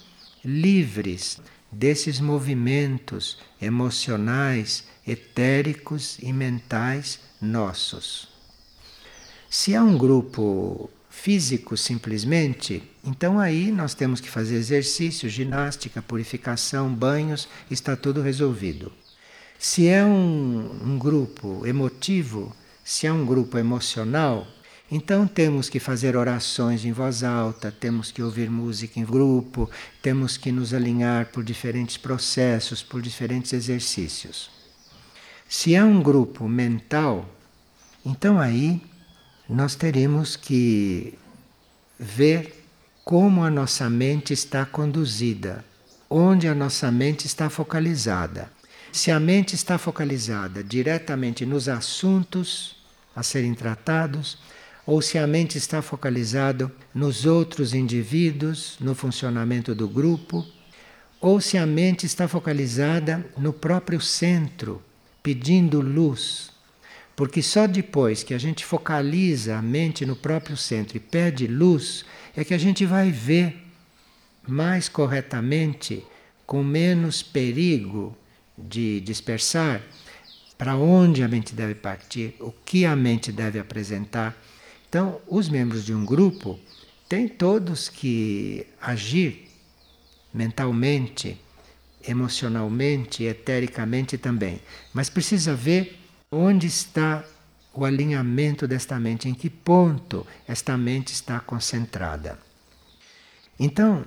livres 0.45 1.40
desses 1.73 2.21
movimentos 2.21 3.40
emocionais, 3.61 4.85
etéricos 5.04 6.16
e 6.23 6.33
mentais 6.33 7.19
nossos. 7.40 8.28
Se 9.50 9.75
há 9.75 9.83
um 9.83 9.99
grupo 9.99 10.88
físico 11.12 11.76
simplesmente, 11.76 12.83
então 13.04 13.38
aí 13.38 13.71
nós 13.71 13.95
temos 13.95 14.19
que 14.19 14.31
fazer 14.31 14.57
exercício, 14.57 15.28
ginástica, 15.28 16.00
purificação, 16.00 16.92
banhos, 16.92 17.47
está 17.71 17.95
tudo 17.95 18.23
resolvido. 18.23 18.90
Se 19.59 19.87
é 19.87 20.02
um, 20.02 20.81
um 20.83 20.99
grupo 20.99 21.64
emotivo, 21.66 22.57
se 22.83 23.07
é 23.07 23.12
um 23.12 23.26
grupo 23.26 23.59
emocional, 23.59 24.49
então 24.90 25.26
temos 25.26 25.69
que 25.69 25.78
fazer 25.78 26.16
orações 26.16 26.85
em 26.85 26.92
voz 26.92 27.23
alta, 27.23 27.71
temos 27.71 28.11
que 28.11 28.23
ouvir 28.23 28.50
música 28.50 28.99
em 28.99 29.04
grupo, 29.04 29.71
temos 30.00 30.38
que 30.38 30.50
nos 30.50 30.73
alinhar 30.73 31.26
por 31.26 31.45
diferentes 31.45 31.99
processos, 31.99 32.83
por 32.83 33.02
diferentes 33.02 33.52
exercícios. 33.52 34.50
Se 35.47 35.75
é 35.75 35.85
um 35.85 36.02
grupo 36.02 36.49
mental, 36.49 37.28
então 38.04 38.40
aí 38.40 38.83
nós 39.49 39.75
teremos 39.75 40.37
que 40.37 41.18
ver 41.99 42.64
como 43.04 43.44
a 43.44 43.50
nossa 43.50 43.90
mente 43.90 44.32
está 44.32 44.64
conduzida, 44.64 45.64
onde 46.08 46.46
a 46.46 46.54
nossa 46.54 46.90
mente 46.90 47.26
está 47.26 47.50
focalizada. 47.50 48.50
Se 48.92 49.11
a 49.11 49.18
mente 49.18 49.54
está 49.54 49.78
focalizada 49.78 50.62
diretamente 50.62 51.44
nos 51.46 51.68
assuntos 51.68 52.76
a 53.16 53.22
serem 53.22 53.54
tratados, 53.54 54.38
ou 54.87 55.00
se 55.00 55.18
a 55.18 55.26
mente 55.26 55.58
está 55.58 55.80
focalizada 55.80 56.70
nos 56.94 57.25
outros 57.25 57.72
indivíduos, 57.72 58.76
no 58.80 58.94
funcionamento 58.94 59.75
do 59.75 59.88
grupo, 59.88 60.46
ou 61.20 61.40
se 61.40 61.56
a 61.56 61.64
mente 61.64 62.04
está 62.04 62.26
focalizada 62.26 63.25
no 63.37 63.52
próprio 63.52 64.00
centro, 64.00 64.82
pedindo 65.22 65.80
luz, 65.80 66.51
porque 67.22 67.40
só 67.40 67.68
depois 67.68 68.24
que 68.24 68.34
a 68.34 68.38
gente 68.38 68.64
focaliza 68.64 69.56
a 69.56 69.62
mente 69.62 70.04
no 70.04 70.16
próprio 70.16 70.56
centro 70.56 70.96
e 70.96 71.00
pede 71.00 71.46
luz, 71.46 72.04
é 72.36 72.42
que 72.42 72.52
a 72.52 72.58
gente 72.58 72.84
vai 72.84 73.12
ver 73.12 73.62
mais 74.44 74.88
corretamente, 74.88 76.04
com 76.44 76.64
menos 76.64 77.22
perigo 77.22 78.18
de 78.58 79.00
dispersar, 79.02 79.80
para 80.58 80.74
onde 80.74 81.22
a 81.22 81.28
mente 81.28 81.54
deve 81.54 81.76
partir, 81.76 82.34
o 82.40 82.50
que 82.50 82.84
a 82.84 82.96
mente 82.96 83.30
deve 83.30 83.60
apresentar. 83.60 84.36
Então, 84.88 85.20
os 85.28 85.48
membros 85.48 85.86
de 85.86 85.94
um 85.94 86.04
grupo 86.04 86.58
têm 87.08 87.28
todos 87.28 87.88
que 87.88 88.66
agir 88.80 89.48
mentalmente, 90.35 91.40
emocionalmente, 92.02 93.22
etericamente 93.22 94.18
também, 94.18 94.61
mas 94.92 95.08
precisa 95.08 95.54
ver 95.54 96.01
Onde 96.35 96.66
está 96.66 97.23
o 97.75 97.85
alinhamento 97.85 98.66
desta 98.66 98.99
mente? 98.99 99.29
Em 99.29 99.35
que 99.35 99.51
ponto 99.51 100.27
esta 100.49 100.79
mente 100.79 101.12
está 101.12 101.38
concentrada? 101.38 102.38
Então, 103.61 104.03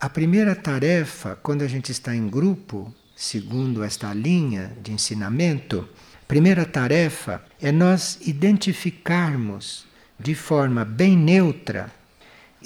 a 0.00 0.10
primeira 0.10 0.56
tarefa, 0.56 1.38
quando 1.40 1.62
a 1.62 1.68
gente 1.68 1.92
está 1.92 2.12
em 2.12 2.28
grupo, 2.28 2.92
segundo 3.14 3.84
esta 3.84 4.12
linha 4.12 4.76
de 4.82 4.90
ensinamento, 4.90 5.88
primeira 6.26 6.66
tarefa 6.66 7.40
é 7.62 7.70
nós 7.70 8.18
identificarmos 8.22 9.86
de 10.18 10.34
forma 10.34 10.84
bem 10.84 11.16
neutra 11.16 11.88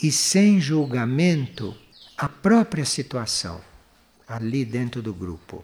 e 0.02 0.10
sem 0.10 0.58
julgamento 0.62 1.76
a 2.16 2.26
própria 2.26 2.86
situação 2.86 3.60
ali 4.26 4.64
dentro 4.64 5.02
do 5.02 5.12
grupo. 5.12 5.62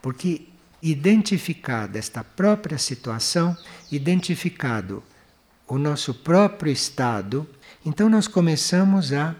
Porque 0.00 0.51
identificada 0.82 1.98
esta 1.98 2.24
própria 2.24 2.76
situação, 2.76 3.56
identificado 3.90 5.02
o 5.68 5.78
nosso 5.78 6.12
próprio 6.12 6.72
estado, 6.72 7.48
então 7.86 8.08
nós 8.08 8.26
começamos 8.26 9.12
a 9.12 9.34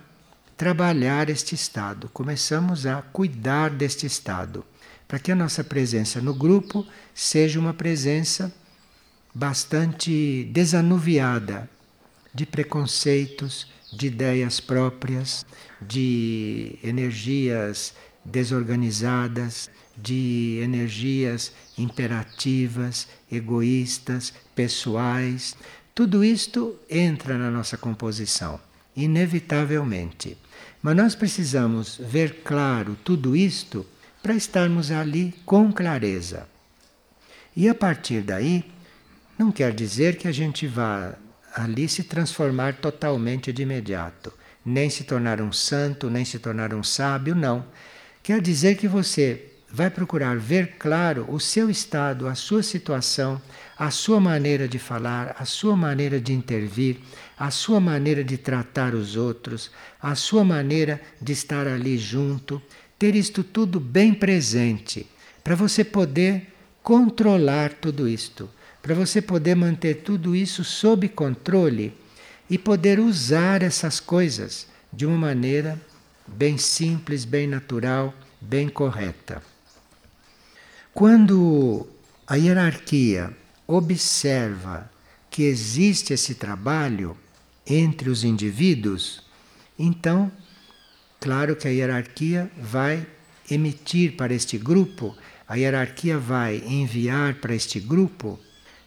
trabalhar 0.56 1.28
este 1.28 1.54
estado, 1.54 2.08
começamos 2.10 2.86
a 2.86 3.02
cuidar 3.02 3.70
deste 3.70 4.06
estado, 4.06 4.64
para 5.08 5.18
que 5.18 5.32
a 5.32 5.34
nossa 5.34 5.64
presença 5.64 6.20
no 6.20 6.32
grupo 6.32 6.86
seja 7.12 7.58
uma 7.58 7.74
presença 7.74 8.54
bastante 9.34 10.48
desanuviada 10.52 11.68
de 12.32 12.46
preconceitos, 12.46 13.66
de 13.92 14.06
ideias 14.06 14.60
próprias, 14.60 15.44
de 15.80 16.78
energias 16.82 17.94
desorganizadas, 18.24 19.68
de 19.96 20.60
energias 20.62 21.52
imperativas, 21.76 23.08
egoístas, 23.30 24.32
pessoais. 24.54 25.54
Tudo 25.94 26.24
isto 26.24 26.76
entra 26.88 27.36
na 27.36 27.50
nossa 27.50 27.76
composição, 27.76 28.60
inevitavelmente. 28.96 30.36
Mas 30.82 30.96
nós 30.96 31.14
precisamos 31.14 31.98
ver 31.98 32.42
claro 32.42 32.96
tudo 33.04 33.36
isto 33.36 33.86
para 34.22 34.34
estarmos 34.34 34.90
ali 34.90 35.34
com 35.44 35.72
clareza. 35.72 36.48
E 37.54 37.68
a 37.68 37.74
partir 37.74 38.22
daí, 38.22 38.64
não 39.38 39.52
quer 39.52 39.72
dizer 39.72 40.16
que 40.16 40.26
a 40.26 40.32
gente 40.32 40.66
vá 40.66 41.14
ali 41.54 41.88
se 41.88 42.04
transformar 42.04 42.74
totalmente 42.76 43.52
de 43.52 43.62
imediato, 43.62 44.32
nem 44.64 44.88
se 44.88 45.04
tornar 45.04 45.40
um 45.40 45.52
santo, 45.52 46.08
nem 46.08 46.24
se 46.24 46.38
tornar 46.38 46.72
um 46.72 46.82
sábio, 46.82 47.34
não. 47.34 47.64
Quer 48.22 48.40
dizer 48.40 48.76
que 48.76 48.88
você 48.88 49.51
vai 49.72 49.88
procurar 49.88 50.36
ver 50.36 50.76
claro 50.78 51.24
o 51.28 51.40
seu 51.40 51.70
estado, 51.70 52.28
a 52.28 52.34
sua 52.34 52.62
situação, 52.62 53.40
a 53.78 53.90
sua 53.90 54.20
maneira 54.20 54.68
de 54.68 54.78
falar, 54.78 55.34
a 55.38 55.46
sua 55.46 55.74
maneira 55.74 56.20
de 56.20 56.34
intervir, 56.34 56.98
a 57.38 57.50
sua 57.50 57.80
maneira 57.80 58.22
de 58.22 58.36
tratar 58.36 58.94
os 58.94 59.16
outros, 59.16 59.70
a 60.00 60.14
sua 60.14 60.44
maneira 60.44 61.00
de 61.20 61.32
estar 61.32 61.66
ali 61.66 61.96
junto, 61.96 62.60
ter 62.98 63.16
isto 63.16 63.42
tudo 63.42 63.80
bem 63.80 64.12
presente, 64.12 65.06
para 65.42 65.54
você 65.54 65.82
poder 65.82 66.52
controlar 66.82 67.72
tudo 67.72 68.06
isto, 68.06 68.50
para 68.82 68.94
você 68.94 69.22
poder 69.22 69.54
manter 69.54 70.02
tudo 70.02 70.36
isso 70.36 70.62
sob 70.62 71.08
controle 71.08 71.94
e 72.50 72.58
poder 72.58 73.00
usar 73.00 73.62
essas 73.62 73.98
coisas 73.98 74.66
de 74.92 75.06
uma 75.06 75.16
maneira 75.16 75.80
bem 76.26 76.58
simples, 76.58 77.24
bem 77.24 77.46
natural, 77.46 78.12
bem 78.38 78.68
correta. 78.68 79.51
Quando 80.94 81.88
a 82.26 82.36
hierarquia 82.36 83.34
observa 83.66 84.90
que 85.30 85.44
existe 85.44 86.12
esse 86.12 86.34
trabalho 86.34 87.16
entre 87.66 88.10
os 88.10 88.24
indivíduos, 88.24 89.22
então, 89.78 90.30
claro 91.18 91.56
que 91.56 91.66
a 91.66 91.70
hierarquia 91.70 92.52
vai 92.58 93.06
emitir 93.50 94.16
para 94.16 94.34
este 94.34 94.58
grupo, 94.58 95.16
a 95.48 95.54
hierarquia 95.54 96.18
vai 96.18 96.62
enviar 96.66 97.36
para 97.36 97.54
este 97.54 97.80
grupo 97.80 98.38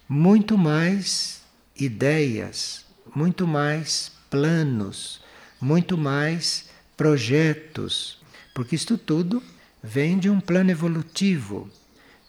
muito 0.07 0.59
mais 0.59 1.41
ideias, 1.75 2.85
muito 3.15 3.47
mais 3.47 4.11
planos, 4.29 5.21
muito 5.59 5.97
mais 5.97 6.69
projetos, 6.95 8.21
porque 8.53 8.75
isto 8.75 8.95
tudo 8.95 9.41
vem 9.81 10.19
de 10.19 10.29
um 10.29 10.39
plano 10.39 10.69
evolutivo 10.69 11.67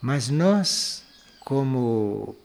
mas 0.01 0.29
nós, 0.29 1.03
como 1.41 2.37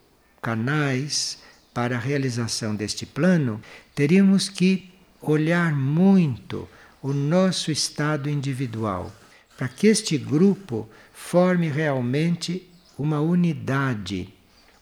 canais 0.41 1.39
para 1.73 1.95
a 1.95 1.99
realização 1.99 2.75
deste 2.75 3.05
plano, 3.05 3.61
teríamos 3.95 4.49
que 4.49 4.91
olhar 5.21 5.73
muito 5.73 6.67
o 7.01 7.13
nosso 7.13 7.71
estado 7.71 8.29
individual, 8.29 9.11
para 9.57 9.67
que 9.67 9.87
este 9.87 10.17
grupo 10.17 10.89
forme 11.13 11.69
realmente 11.69 12.67
uma 12.97 13.19
unidade, 13.19 14.33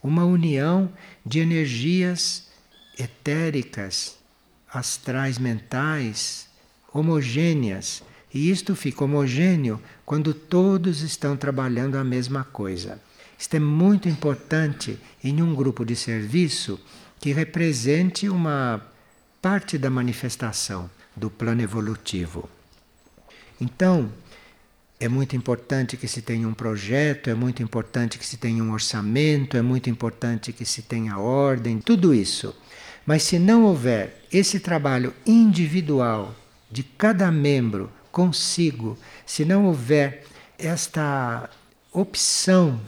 uma 0.01 0.25
união 0.25 0.91
de 1.25 1.39
energias 1.39 2.47
etéricas, 2.97 4.17
astrais 4.71 5.37
mentais 5.37 6.47
homogêneas. 6.93 8.03
E 8.33 8.51
isto 8.51 8.75
fica 8.75 9.03
homogêneo 9.03 9.81
quando 10.05 10.33
todos 10.33 11.01
estão 11.01 11.35
trabalhando 11.35 11.97
a 11.97 12.03
mesma 12.03 12.43
coisa. 12.43 13.01
Isto 13.37 13.55
é 13.55 13.59
muito 13.59 14.09
importante 14.09 14.99
em 15.23 15.41
um 15.41 15.55
grupo 15.55 15.85
de 15.85 15.95
serviço 15.95 16.79
que 17.19 17.31
represente 17.31 18.29
uma 18.29 18.81
parte 19.41 19.77
da 19.77 19.89
manifestação 19.89 20.89
do 21.15 21.29
plano 21.29 21.61
evolutivo. 21.61 22.49
Então, 23.59 24.11
é 24.99 25.07
muito 25.07 25.35
importante 25.35 25.95
que 25.95 26.07
se 26.07 26.21
tenha 26.21 26.47
um 26.47 26.53
projeto, 26.53 27.29
é 27.29 27.33
muito 27.33 27.63
importante 27.63 28.17
que 28.17 28.25
se 28.25 28.37
tenha 28.37 28.61
um 28.61 28.71
orçamento, 28.71 29.55
é 29.55 29.61
muito 29.61 29.89
importante 29.89 30.51
que 30.51 30.65
se 30.65 30.81
tenha 30.81 31.17
ordem, 31.17 31.79
tudo 31.79 32.13
isso. 32.13 32.53
Mas 33.05 33.23
se 33.23 33.39
não 33.39 33.63
houver 33.63 34.25
esse 34.31 34.59
trabalho 34.59 35.13
individual 35.25 36.35
de 36.69 36.83
cada 36.83 37.31
membro 37.31 37.89
consigo, 38.11 38.97
se 39.25 39.45
não 39.45 39.65
houver 39.65 40.23
esta 40.57 41.49
opção 41.91 42.79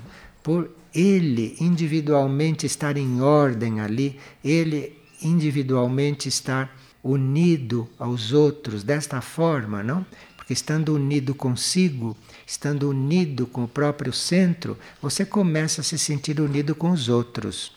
por 0.43 0.69
ele 0.93 1.55
individualmente 1.59 2.65
estar 2.65 2.97
em 2.97 3.21
ordem 3.21 3.79
ali, 3.79 4.19
ele 4.43 4.97
individualmente 5.21 6.27
estar 6.27 6.75
unido 7.03 7.87
aos 7.97 8.31
outros 8.31 8.83
desta 8.83 9.21
forma, 9.21 9.81
não? 9.81 10.05
Porque 10.35 10.53
estando 10.53 10.93
unido 10.93 11.33
consigo, 11.33 12.15
estando 12.45 12.89
unido 12.89 13.47
com 13.47 13.63
o 13.63 13.67
próprio 13.67 14.11
centro, 14.11 14.77
você 15.01 15.25
começa 15.25 15.81
a 15.81 15.83
se 15.83 15.97
sentir 15.97 16.39
unido 16.39 16.75
com 16.75 16.91
os 16.91 17.09
outros. 17.09 17.71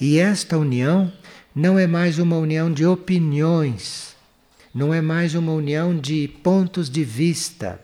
E 0.00 0.18
esta 0.18 0.56
união 0.56 1.12
não 1.54 1.78
é 1.78 1.86
mais 1.86 2.18
uma 2.18 2.38
união 2.38 2.72
de 2.72 2.86
opiniões, 2.86 4.09
não 4.72 4.94
é 4.94 5.00
mais 5.00 5.34
uma 5.34 5.52
união 5.52 5.96
de 5.96 6.28
pontos 6.42 6.88
de 6.88 7.02
vista. 7.02 7.80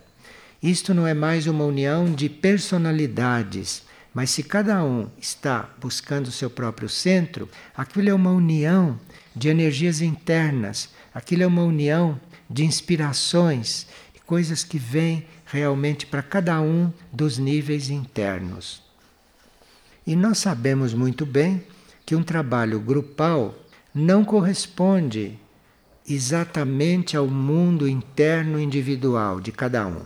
Isto 0.62 0.94
não 0.94 1.06
é 1.06 1.14
mais 1.14 1.46
uma 1.46 1.64
união 1.64 2.12
de 2.12 2.28
personalidades, 2.28 3.82
mas 4.14 4.30
se 4.30 4.42
cada 4.42 4.82
um 4.84 5.10
está 5.20 5.68
buscando 5.80 6.28
o 6.28 6.32
seu 6.32 6.48
próprio 6.48 6.88
centro, 6.88 7.48
aquilo 7.76 8.08
é 8.08 8.14
uma 8.14 8.30
união 8.30 8.98
de 9.34 9.48
energias 9.48 10.00
internas, 10.00 10.88
aquilo 11.12 11.42
é 11.42 11.46
uma 11.46 11.62
união 11.64 12.18
de 12.48 12.64
inspirações, 12.64 13.86
de 14.14 14.20
coisas 14.20 14.62
que 14.62 14.78
vêm 14.78 15.26
realmente 15.44 16.06
para 16.06 16.22
cada 16.22 16.60
um 16.60 16.92
dos 17.12 17.36
níveis 17.36 17.90
internos. 17.90 18.82
E 20.06 20.14
nós 20.14 20.38
sabemos 20.38 20.94
muito 20.94 21.26
bem 21.26 21.64
que 22.06 22.14
um 22.14 22.22
trabalho 22.22 22.78
grupal 22.78 23.54
não 23.92 24.24
corresponde 24.24 25.36
exatamente 26.08 27.16
ao 27.16 27.26
mundo 27.26 27.88
interno 27.88 28.60
individual 28.60 29.40
de 29.40 29.52
cada 29.52 29.86
um. 29.86 30.02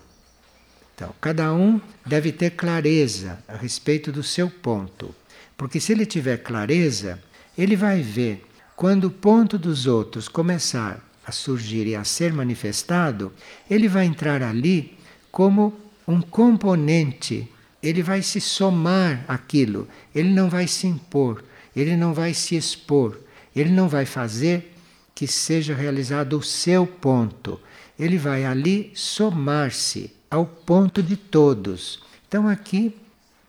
Então, 0.95 1.15
cada 1.21 1.53
um 1.53 1.81
deve 2.05 2.31
ter 2.33 2.51
clareza 2.51 3.39
a 3.49 3.57
respeito 3.57 4.13
do 4.13 4.23
seu 4.23 4.51
ponto, 4.51 5.15
porque 5.57 5.81
se 5.81 5.93
ele 5.93 6.05
tiver 6.05 6.39
clareza, 6.39 7.23
ele 7.57 7.77
vai 7.77 8.03
ver 8.03 8.47
quando 8.77 9.05
o 9.05 9.11
ponto 9.11 9.59
dos 9.59 9.87
outros 9.87 10.29
começar 10.29 11.05
a 11.27 11.33
surgir 11.33 11.87
e 11.87 11.95
a 11.95 12.05
ser 12.05 12.33
manifestado, 12.33 13.33
ele 13.69 13.89
vai 13.89 14.07
entrar 14.07 14.43
ali 14.43 14.97
como 15.31 15.79
um 16.07 16.21
componente, 16.21 17.47
ele 17.83 18.03
vai 18.03 18.23
se 18.23 18.41
somar 18.41 19.25
aquilo, 19.29 19.87
ele 20.15 20.31
não 20.31 20.49
vai 20.49 20.67
se 20.67 20.87
impor, 20.87 21.45
ele 21.75 21.97
não 21.97 22.13
vai 22.13 22.35
se 22.35 22.57
expor, 22.57 23.19
ele 23.55 23.71
não 23.71 23.89
vai 23.89 24.05
fazer 24.05 24.75
que 25.15 25.27
seja 25.27 25.75
realizado 25.75 26.39
o 26.39 26.43
seu 26.43 26.87
ponto. 26.87 27.61
Ele 27.99 28.17
vai 28.17 28.45
ali 28.45 28.93
somar-se 28.95 30.15
ao 30.31 30.47
ponto 30.47 31.03
de 31.03 31.17
todos. 31.17 32.03
Então 32.29 32.49
aqui 32.49 32.97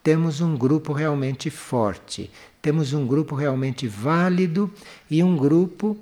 temos 0.03 0.41
um 0.41 0.57
grupo 0.57 0.93
realmente 0.93 1.49
forte, 1.49 2.31
temos 2.61 2.91
um 2.91 3.05
grupo 3.05 3.35
realmente 3.35 3.87
válido 3.87 4.71
e 5.09 5.23
um 5.23 5.37
grupo 5.37 5.97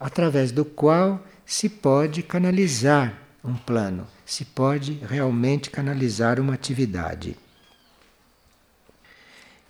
através 0.00 0.50
do 0.50 0.64
qual 0.64 1.24
se 1.44 1.68
pode 1.68 2.22
canalizar 2.22 3.18
um 3.44 3.54
plano, 3.54 4.06
se 4.24 4.44
pode 4.44 4.98
realmente 5.08 5.70
canalizar 5.70 6.40
uma 6.40 6.54
atividade. 6.54 7.36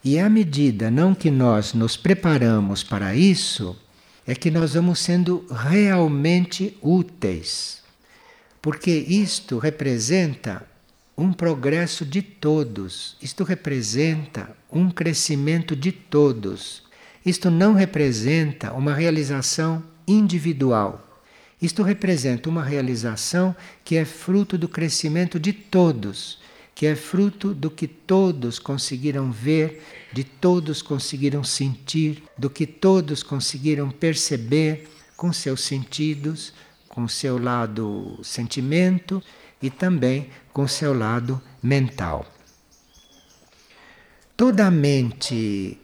E 0.04 0.18
à 0.18 0.28
medida 0.28 0.90
não 0.90 1.14
que 1.14 1.30
nós 1.30 1.74
nos 1.74 1.96
preparamos 1.96 2.82
para 2.82 3.14
isso, 3.14 3.76
é 4.26 4.34
que 4.34 4.50
nós 4.50 4.74
vamos 4.74 5.00
sendo 5.00 5.44
realmente 5.50 6.76
úteis. 6.80 7.82
Porque 8.60 8.90
isto 8.90 9.58
representa 9.58 10.64
um 11.16 11.32
progresso 11.32 12.04
de 12.04 12.22
todos, 12.22 13.16
isto 13.20 13.44
representa 13.44 14.56
um 14.70 14.90
crescimento 14.90 15.74
de 15.76 15.92
todos. 15.92 16.84
Isto 17.24 17.50
não 17.50 17.74
representa 17.74 18.72
uma 18.72 18.94
realização 18.94 19.82
individual. 20.06 21.08
Isto 21.60 21.82
representa 21.82 22.48
uma 22.48 22.64
realização 22.64 23.54
que 23.84 23.96
é 23.96 24.04
fruto 24.04 24.58
do 24.58 24.68
crescimento 24.68 25.38
de 25.38 25.52
todos 25.52 26.42
que 26.74 26.86
é 26.86 26.96
fruto 26.96 27.54
do 27.54 27.70
que 27.70 27.86
todos 27.86 28.58
conseguiram 28.58 29.30
ver, 29.30 29.82
de 30.12 30.24
todos 30.24 30.82
conseguiram 30.82 31.42
sentir, 31.42 32.22
do 32.36 32.50
que 32.50 32.66
todos 32.66 33.22
conseguiram 33.22 33.90
perceber 33.90 34.88
com 35.16 35.32
seus 35.32 35.62
sentidos, 35.62 36.52
com 36.88 37.08
seu 37.08 37.38
lado 37.38 38.18
sentimento 38.22 39.22
e 39.60 39.70
também 39.70 40.28
com 40.52 40.68
seu 40.68 40.92
lado 40.92 41.40
mental. 41.62 42.26
Toda 44.36 44.70
mente 44.70 45.78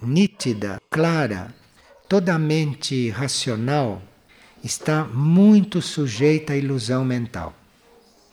nítida, 0.00 0.80
clara, 0.90 1.54
toda 2.08 2.38
mente 2.38 3.10
racional 3.10 4.02
está 4.62 5.04
muito 5.04 5.80
sujeita 5.80 6.52
à 6.52 6.56
ilusão 6.56 7.04
mental 7.04 7.54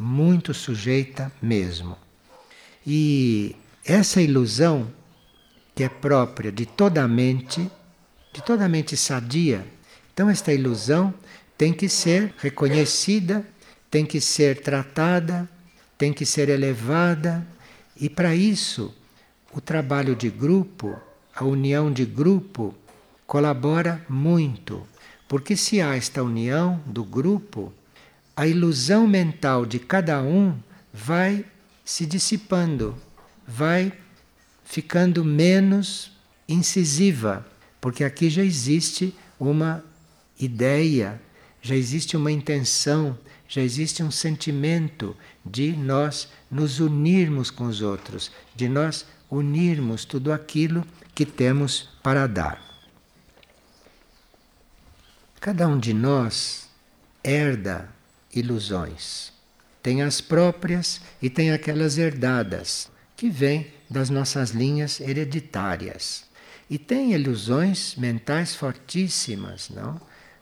muito 0.03 0.53
sujeita 0.53 1.31
mesmo. 1.41 1.97
E 2.85 3.55
essa 3.85 4.21
ilusão, 4.21 4.87
que 5.75 5.83
é 5.83 5.89
própria 5.89 6.51
de 6.51 6.65
toda 6.65 7.03
a 7.03 7.07
mente, 7.07 7.69
de 8.31 8.41
toda 8.43 8.65
a 8.65 8.69
mente 8.69 8.95
sadia, 8.95 9.65
então 10.13 10.29
esta 10.29 10.53
ilusão 10.53 11.13
tem 11.57 11.73
que 11.73 11.89
ser 11.89 12.33
reconhecida, 12.37 13.45
tem 13.89 14.05
que 14.05 14.19
ser 14.19 14.61
tratada, 14.61 15.49
tem 15.97 16.13
que 16.13 16.25
ser 16.25 16.49
elevada, 16.49 17.45
e 17.99 18.09
para 18.09 18.35
isso 18.35 18.93
o 19.53 19.61
trabalho 19.61 20.15
de 20.15 20.29
grupo, 20.29 20.99
a 21.35 21.45
união 21.45 21.91
de 21.91 22.05
grupo, 22.05 22.75
colabora 23.25 24.03
muito. 24.09 24.85
Porque 25.27 25.55
se 25.55 25.81
há 25.81 25.95
esta 25.95 26.23
união 26.23 26.81
do 26.85 27.03
grupo, 27.03 27.71
a 28.35 28.47
ilusão 28.47 29.07
mental 29.07 29.65
de 29.65 29.79
cada 29.79 30.21
um 30.21 30.57
vai 30.91 31.45
se 31.85 32.05
dissipando, 32.05 32.95
vai 33.47 33.93
ficando 34.73 35.23
menos 35.23 36.11
incisiva, 36.49 37.45
porque 37.79 38.03
aqui 38.03 38.27
já 38.27 38.43
existe 38.43 39.13
uma 39.39 39.83
ideia, 40.39 41.21
já 41.61 41.75
existe 41.75 42.17
uma 42.17 42.31
intenção, 42.31 43.15
já 43.47 43.61
existe 43.61 44.01
um 44.01 44.09
sentimento 44.09 45.15
de 45.45 45.73
nós 45.73 46.27
nos 46.49 46.79
unirmos 46.79 47.51
com 47.51 47.65
os 47.65 47.83
outros, 47.83 48.31
de 48.55 48.67
nós 48.67 49.05
unirmos 49.29 50.05
tudo 50.05 50.33
aquilo 50.33 50.83
que 51.13 51.23
temos 51.23 51.89
para 52.01 52.25
dar. 52.25 52.59
Cada 55.39 55.67
um 55.67 55.77
de 55.77 55.93
nós 55.93 56.67
herda 57.23 57.89
ilusões. 58.33 59.31
Tem 59.83 60.01
as 60.01 60.19
próprias 60.19 60.99
e 61.21 61.29
tem 61.29 61.51
aquelas 61.51 61.99
herdadas, 61.99 62.89
que 63.15 63.29
vêm 63.29 63.67
das 63.89 64.09
nossas 64.09 64.51
linhas 64.51 64.99
hereditárias. 64.99 66.25
E 66.69 66.77
tem 66.77 67.13
ilusões 67.13 67.95
mentais 67.95 68.55
fortíssimas, 68.55 69.69
não? 69.69 69.99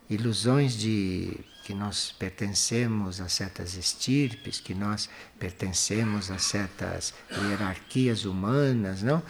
Ilusões 0.09 0.73
de 0.77 1.37
que 1.63 1.73
nós 1.73 2.13
pertencemos 2.17 3.21
a 3.21 3.29
certas 3.29 3.75
estirpes, 3.75 4.59
que 4.59 4.73
nós 4.73 5.09
pertencemos 5.39 6.31
a 6.31 6.37
certas 6.37 7.13
hierarquias 7.31 8.25
humanas, 8.25 9.01
não? 9.01 9.21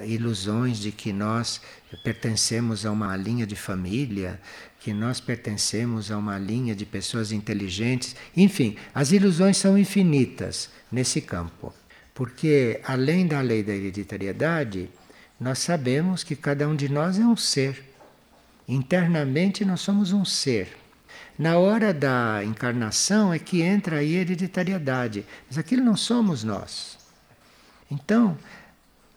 Ilusões 0.00 0.78
de 0.78 0.90
que 0.90 1.12
nós 1.12 1.60
pertencemos 2.02 2.84
a 2.84 2.90
uma 2.90 3.16
linha 3.16 3.46
de 3.46 3.54
família, 3.54 4.40
que 4.80 4.92
nós 4.92 5.20
pertencemos 5.20 6.10
a 6.10 6.18
uma 6.18 6.36
linha 6.36 6.74
de 6.74 6.84
pessoas 6.84 7.32
inteligentes. 7.32 8.16
Enfim, 8.36 8.76
as 8.94 9.12
ilusões 9.12 9.56
são 9.56 9.78
infinitas 9.78 10.68
nesse 10.90 11.20
campo. 11.20 11.72
Porque, 12.14 12.80
além 12.84 13.26
da 13.26 13.40
lei 13.40 13.62
da 13.62 13.72
hereditariedade, 13.72 14.88
nós 15.38 15.58
sabemos 15.58 16.22
que 16.22 16.36
cada 16.36 16.68
um 16.68 16.76
de 16.76 16.88
nós 16.88 17.18
é 17.18 17.26
um 17.26 17.36
ser. 17.36 17.84
Internamente, 18.68 19.64
nós 19.64 19.80
somos 19.80 20.12
um 20.12 20.24
ser. 20.24 20.68
Na 21.36 21.58
hora 21.58 21.92
da 21.92 22.44
encarnação 22.44 23.34
é 23.34 23.38
que 23.40 23.60
entra 23.60 23.98
a 23.98 24.04
hereditariedade, 24.04 25.26
mas 25.48 25.58
aquilo 25.58 25.84
não 25.84 25.96
somos 25.96 26.44
nós. 26.44 26.96
Então, 27.90 28.38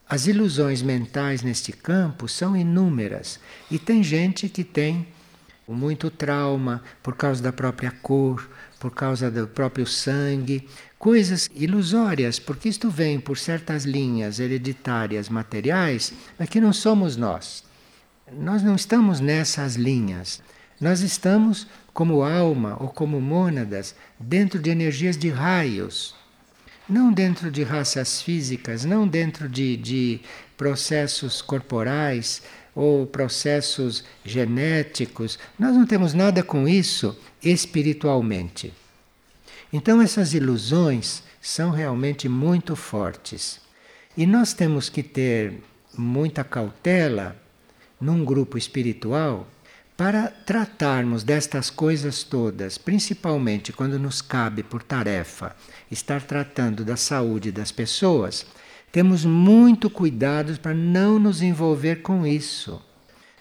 as 0.10 0.26
ilusões 0.26 0.82
mentais 0.82 1.44
neste 1.44 1.72
campo 1.72 2.28
são 2.28 2.58
inúmeras 2.58 3.40
e 3.70 3.78
tem 3.78 4.02
gente 4.02 4.50
que 4.50 4.64
tem 4.64 5.08
muito 5.68 6.10
trauma 6.10 6.82
por 7.04 7.16
causa 7.16 7.44
da 7.44 7.52
própria 7.52 7.92
cor, 7.92 8.50
por 8.80 8.92
causa 8.92 9.30
do 9.30 9.48
próprio 9.48 9.86
sangue, 9.86 10.68
coisas 10.98 11.50
ilusórias, 11.56 12.40
porque 12.40 12.70
isto 12.70 12.90
vem 12.90 13.20
por 13.20 13.38
certas 13.38 13.86
linhas 13.86 14.40
hereditárias 14.40 15.30
materiais, 15.30 16.14
mas 16.38 16.50
que 16.50 16.60
não 16.60 16.74
somos 16.74 17.16
nós. 17.16 17.64
Nós 18.32 18.64
não 18.64 18.76
estamos 18.76 19.20
nessas 19.20 19.76
linhas. 19.76 20.42
Nós 20.80 21.02
estamos 21.02 21.68
como 21.94 22.24
alma 22.24 22.78
ou 22.80 22.90
como 22.90 23.20
mônadas 23.22 23.96
dentro 24.20 24.60
de 24.60 24.70
energias 24.70 25.18
de 25.18 25.30
raios, 25.30 26.16
não 26.88 27.12
dentro 27.12 27.50
de 27.50 27.64
raças 27.64 28.22
físicas, 28.22 28.86
não 28.86 29.08
dentro 29.08 29.50
de, 29.50 29.78
de 29.78 30.20
processos 30.56 31.42
corporais 31.42 32.42
ou 32.76 33.08
processos 33.08 34.04
genéticos. 34.24 35.40
Nós 35.58 35.76
não 35.76 35.86
temos 35.86 36.14
nada 36.14 36.44
com 36.44 36.68
isso 36.68 37.18
espiritualmente. 37.42 38.74
Então, 39.72 40.02
essas 40.02 40.34
ilusões 40.34 41.24
são 41.42 41.72
realmente 41.72 42.28
muito 42.30 42.76
fortes. 42.76 43.60
E 44.16 44.26
nós 44.26 44.54
temos 44.54 44.90
que 44.90 45.04
ter 45.04 45.62
muita 45.98 46.44
cautela 46.44 47.36
num 48.00 48.24
grupo 48.24 48.58
espiritual 48.58 49.48
para 49.98 50.28
tratarmos 50.28 51.24
destas 51.24 51.72
coisas 51.72 52.22
todas, 52.22 52.78
principalmente 52.78 53.74
quando 53.74 53.98
nos 53.98 54.22
cabe 54.22 54.62
por 54.62 54.84
tarefa 54.84 55.56
estar 55.90 56.22
tratando 56.22 56.86
da 56.86 56.96
saúde 56.96 57.52
das 57.52 57.72
pessoas, 57.72 58.46
temos 58.92 59.26
muito 59.26 59.90
cuidado 59.90 60.58
para 60.60 60.74
não 60.74 61.18
nos 61.18 61.42
envolver 61.42 61.98
com 61.98 62.28
isso, 62.28 62.80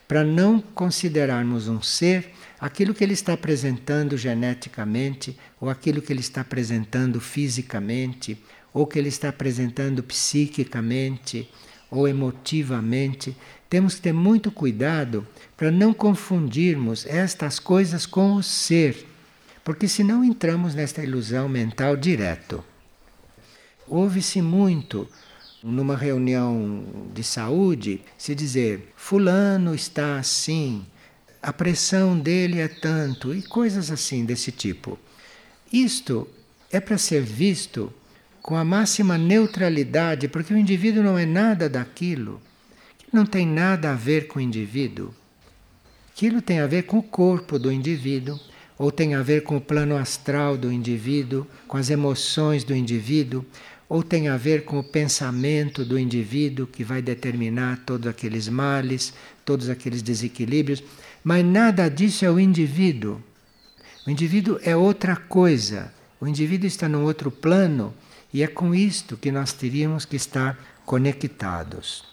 para 0.09 0.25
não 0.25 0.59
considerarmos 0.61 1.69
um 1.69 1.83
ser 1.83 2.33
aquilo 2.59 2.95
que 2.95 3.05
ele 3.05 3.13
está 3.13 3.35
apresentando 3.35 4.17
geneticamente, 4.17 5.37
ou 5.61 5.69
aquilo 5.69 6.01
que 6.01 6.13
ele 6.13 6.21
está 6.21 6.41
apresentando 6.41 7.21
fisicamente, 7.21 8.39
ou 8.73 8.87
que 8.87 8.99
ele 8.99 9.09
está 9.09 9.29
apresentando 9.29 10.03
psiquicamente 10.03 11.49
ou 11.91 12.07
emotivamente. 12.09 13.37
Temos 13.69 13.95
que 13.95 14.03
ter 14.03 14.13
muito 14.13 14.51
cuidado 14.51 15.27
para 15.57 15.71
não 15.71 15.93
confundirmos 15.93 17.07
estas 17.07 17.59
coisas 17.59 18.07
com 18.07 18.35
o 18.35 18.43
ser, 18.43 19.07
porque 19.65 19.89
senão 19.89 20.23
entramos 20.23 20.75
nesta 20.75 21.03
ilusão 21.03 21.49
mental 21.49 21.97
direto. 21.97 22.63
Ouve-se 23.89 24.43
muito 24.43 25.09
numa 25.63 25.97
reunião 25.97 26.85
de 27.13 27.25
saúde 27.25 28.01
se 28.17 28.35
dizer: 28.35 28.93
Fulano 28.97 29.75
está 29.75 30.19
assim, 30.19 30.85
a 31.47 31.53
pressão 31.53 32.19
dele 32.19 32.59
é 32.59 32.67
tanto, 32.67 33.33
e 33.33 33.41
coisas 33.41 33.89
assim 33.93 34.25
desse 34.25 34.51
tipo. 34.51 34.99
Isto 35.73 36.27
é 36.73 36.81
para 36.81 36.99
ser 36.99 37.23
visto 37.23 37.95
com 38.43 38.57
a 38.57 38.65
máxima 38.65 39.17
neutralidade, 39.17 40.27
porque 40.27 40.53
o 40.53 40.59
indivíduo 40.59 41.05
não 41.05 41.17
é 41.17 41.25
nada 41.25 41.69
daquilo, 41.69 42.43
não 43.13 43.25
tem 43.25 43.47
nada 43.47 43.93
a 43.93 43.95
ver 43.95 44.27
com 44.27 44.41
o 44.41 44.43
indivíduo. 44.43 45.15
Aquilo 46.11 46.43
tem 46.43 46.59
a 46.59 46.67
ver 46.67 46.83
com 46.83 46.99
o 46.99 47.03
corpo 47.03 47.61
do 47.61 47.71
indivíduo, 47.71 48.41
ou 48.77 48.91
tem 48.91 49.15
a 49.15 49.23
ver 49.23 49.45
com 49.45 49.57
o 49.57 49.61
plano 49.61 49.97
astral 49.97 50.57
do 50.57 50.73
indivíduo, 50.73 51.47
com 51.69 51.77
as 51.77 51.91
emoções 51.91 52.65
do 52.65 52.75
indivíduo, 52.75 53.47
ou 53.89 54.03
tem 54.03 54.27
a 54.27 54.37
ver 54.37 54.65
com 54.65 54.81
o 54.81 54.85
pensamento 54.85 55.85
do 55.85 55.97
indivíduo 55.97 56.67
que 56.67 56.83
vai 56.83 57.01
determinar 57.01 57.85
todos 57.87 58.09
aqueles 58.09 58.49
males, 58.49 59.15
todos 59.45 59.71
aqueles 59.71 60.03
desequilíbrios, 60.03 60.83
mas 61.27 61.45
nada 61.45 61.91
disso 61.91 62.25
é 62.25 62.31
o 62.31 62.39
indivíduo. 62.39 63.21
O 64.07 64.11
indivíduo 64.11 64.61
é 64.63 64.77
outra 64.77 65.17
coisa. 65.17 65.93
O 66.21 66.29
indivíduo 66.29 66.69
está 66.69 66.89
num 66.89 67.03
outro 67.03 67.33
plano 67.33 67.93
e 68.33 68.45
é 68.45 68.47
com 68.47 68.73
isto 68.73 69.17
que 69.17 69.33
nós 69.33 69.53
teríamos 69.53 70.05
que 70.05 70.15
estar 70.15 70.57
conectados. 70.85 72.05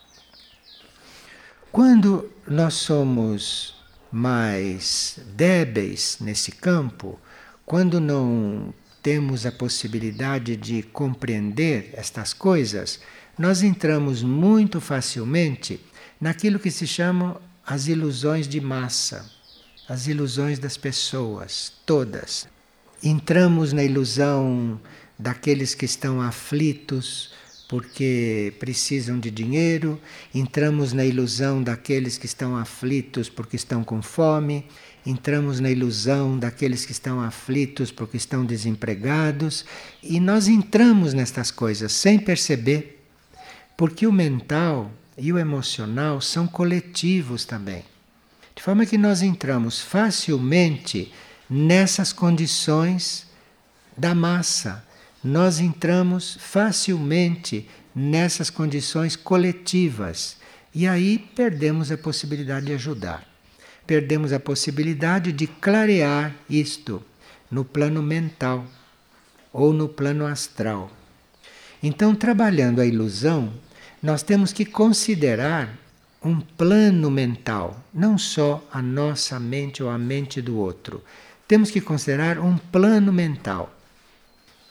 Quando 1.71 2.27
nós 2.47 2.73
somos 2.73 3.75
mais 4.11 5.19
débeis 5.35 6.17
nesse 6.19 6.51
campo, 6.51 7.19
quando 7.67 8.01
não 8.01 8.73
temos 9.03 9.45
a 9.45 9.51
possibilidade 9.51 10.55
de 10.55 10.81
compreender 10.81 11.91
estas 11.93 12.33
coisas, 12.33 12.99
nós 13.37 13.61
entramos 13.61 14.23
muito 14.23 14.81
facilmente 14.81 15.79
naquilo 16.19 16.57
que 16.57 16.71
se 16.71 16.87
chamam 16.87 17.39
as 17.65 17.87
ilusões 17.87 18.47
de 18.47 18.59
massa, 18.59 19.29
as 19.87 20.07
ilusões 20.07 20.59
das 20.59 20.75
pessoas, 20.77 21.71
todas. 21.85 22.47
Entramos 23.01 23.71
na 23.73 23.83
ilusão 23.83 24.79
daqueles 25.17 25.73
que 25.73 25.85
estão 25.85 26.21
aflitos, 26.21 27.31
porque 27.69 28.53
precisam 28.59 29.19
de 29.19 29.31
dinheiro, 29.31 29.99
entramos 30.35 30.93
na 30.93 31.05
ilusão 31.05 31.63
daqueles 31.63 32.17
que 32.17 32.25
estão 32.25 32.55
aflitos 32.55 33.29
porque 33.29 33.55
estão 33.55 33.83
com 33.83 34.01
fome, 34.01 34.65
entramos 35.05 35.59
na 35.59 35.71
ilusão 35.71 36.37
daqueles 36.37 36.85
que 36.85 36.91
estão 36.91 37.21
aflitos 37.21 37.91
porque 37.91 38.17
estão 38.17 38.45
desempregados, 38.45 39.65
e 40.03 40.19
nós 40.19 40.47
entramos 40.47 41.13
nestas 41.13 41.49
coisas 41.49 41.93
sem 41.93 42.19
perceber, 42.19 43.05
porque 43.77 44.05
o 44.05 44.11
mental 44.11 44.91
e 45.17 45.31
o 45.31 45.37
emocional 45.37 46.21
são 46.21 46.47
coletivos 46.47 47.45
também. 47.45 47.83
De 48.55 48.61
forma 48.61 48.85
que 48.85 48.97
nós 48.97 49.21
entramos 49.21 49.79
facilmente 49.79 51.11
nessas 51.49 52.13
condições 52.13 53.27
da 53.97 54.15
massa 54.15 54.83
nós 55.23 55.59
entramos 55.59 56.37
facilmente 56.39 57.67
nessas 57.95 58.49
condições 58.49 59.15
coletivas 59.15 60.35
e 60.75 60.85
aí 60.85 61.17
perdemos 61.17 61.91
a 61.91 61.97
possibilidade 61.97 62.65
de 62.65 62.73
ajudar. 62.73 63.25
Perdemos 63.87 64.33
a 64.33 64.39
possibilidade 64.39 65.31
de 65.31 65.47
clarear 65.47 66.35
isto 66.49 67.01
no 67.49 67.63
plano 67.63 68.01
mental 68.01 68.65
ou 69.51 69.71
no 69.71 69.87
plano 69.87 70.25
astral. 70.25 70.91
Então, 71.81 72.15
trabalhando 72.15 72.81
a 72.81 72.85
ilusão, 72.85 73.53
nós 74.03 74.21
temos 74.21 74.51
que 74.51 74.65
considerar 74.65 75.79
um 76.21 76.41
plano 76.41 77.09
mental, 77.09 77.81
não 77.93 78.17
só 78.17 78.61
a 78.69 78.81
nossa 78.81 79.39
mente 79.39 79.81
ou 79.81 79.89
a 79.89 79.97
mente 79.97 80.41
do 80.41 80.57
outro. 80.57 81.01
Temos 81.47 81.71
que 81.71 81.79
considerar 81.79 82.37
um 82.37 82.57
plano 82.57 83.13
mental 83.13 83.73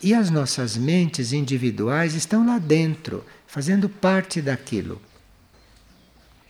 e 0.03 0.13
as 0.13 0.29
nossas 0.29 0.77
mentes 0.77 1.33
individuais 1.33 2.15
estão 2.15 2.47
lá 2.47 2.59
dentro, 2.59 3.25
fazendo 3.47 3.89
parte 3.89 4.43
daquilo. 4.43 5.01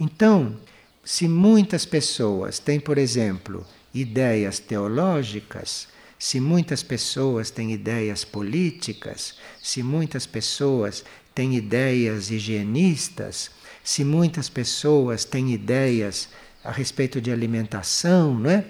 Então, 0.00 0.56
se 1.04 1.28
muitas 1.28 1.84
pessoas 1.84 2.58
têm, 2.58 2.80
por 2.80 2.98
exemplo, 2.98 3.64
ideias 3.94 4.58
teológicas, 4.58 5.86
se 6.18 6.40
muitas 6.40 6.82
pessoas 6.82 7.50
têm 7.50 7.72
ideias 7.72 8.24
políticas, 8.24 9.36
se 9.60 9.82
muitas 9.82 10.24
pessoas 10.24 11.04
têm 11.34 11.56
ideias 11.56 12.30
higienistas, 12.30 13.50
se 13.82 14.04
muitas 14.04 14.48
pessoas 14.48 15.24
têm 15.24 15.52
ideias 15.52 16.28
a 16.62 16.70
respeito 16.70 17.20
de 17.20 17.30
alimentação, 17.30 18.38
não 18.38 18.50
é? 18.50 18.64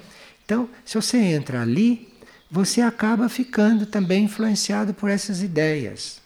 Então, 0.44 0.68
se 0.84 0.94
você 0.94 1.18
entra 1.18 1.62
ali, 1.62 2.08
você 2.50 2.80
acaba 2.80 3.28
ficando 3.28 3.86
também 3.86 4.24
influenciado 4.24 4.94
por 4.94 5.10
essas 5.10 5.42
ideias. 5.42 6.20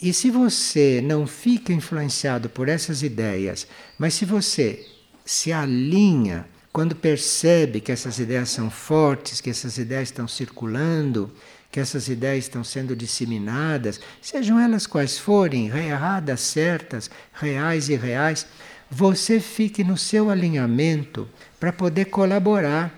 E 0.00 0.12
se 0.12 0.30
você 0.30 1.00
não 1.04 1.26
fica 1.26 1.72
influenciado 1.72 2.48
por 2.48 2.68
essas 2.68 3.02
ideias, 3.02 3.66
mas 3.98 4.14
se 4.14 4.24
você 4.24 4.86
se 5.24 5.52
alinha 5.52 6.46
quando 6.72 6.94
percebe 6.94 7.80
que 7.80 7.92
essas 7.92 8.18
ideias 8.18 8.48
são 8.48 8.70
fortes, 8.70 9.40
que 9.40 9.50
essas 9.50 9.76
ideias 9.76 10.08
estão 10.08 10.26
circulando, 10.26 11.30
que 11.70 11.78
essas 11.78 12.08
ideias 12.08 12.44
estão 12.44 12.64
sendo 12.64 12.96
disseminadas, 12.96 14.00
sejam 14.20 14.58
elas 14.58 14.86
quais 14.86 15.18
forem, 15.18 15.68
erradas, 15.68 16.40
certas, 16.40 17.10
reais 17.32 17.88
e 17.88 17.96
reais, 17.96 18.46
você 18.90 19.38
fique 19.38 19.84
no 19.84 19.96
seu 19.96 20.30
alinhamento 20.30 21.28
para 21.60 21.72
poder 21.72 22.06
colaborar, 22.06 22.92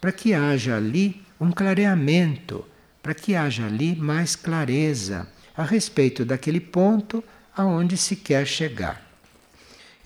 para 0.00 0.12
que 0.12 0.34
haja 0.34 0.76
ali 0.76 1.22
um 1.40 1.50
clareamento, 1.50 2.64
para 3.02 3.14
que 3.14 3.34
haja 3.34 3.64
ali 3.64 3.96
mais 3.96 4.36
clareza 4.36 5.26
a 5.56 5.64
respeito 5.64 6.24
daquele 6.24 6.60
ponto 6.60 7.24
aonde 7.56 7.96
se 7.96 8.14
quer 8.14 8.46
chegar. 8.46 9.02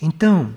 Então, 0.00 0.56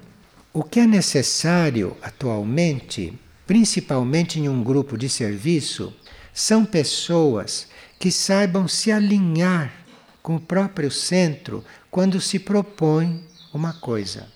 o 0.54 0.64
que 0.64 0.80
é 0.80 0.86
necessário 0.86 1.98
atualmente 2.02 3.20
principalmente 3.46 4.40
em 4.40 4.50
um 4.50 4.64
grupo 4.64 4.98
de 4.98 5.08
serviço, 5.08 5.94
são 6.36 6.66
pessoas 6.66 7.70
que 7.98 8.12
saibam 8.12 8.68
se 8.68 8.92
alinhar 8.92 9.74
com 10.22 10.36
o 10.36 10.40
próprio 10.40 10.92
centro 10.92 11.64
quando 11.90 12.20
se 12.20 12.38
propõe 12.38 13.24
uma 13.54 13.72
coisa. 13.72 14.28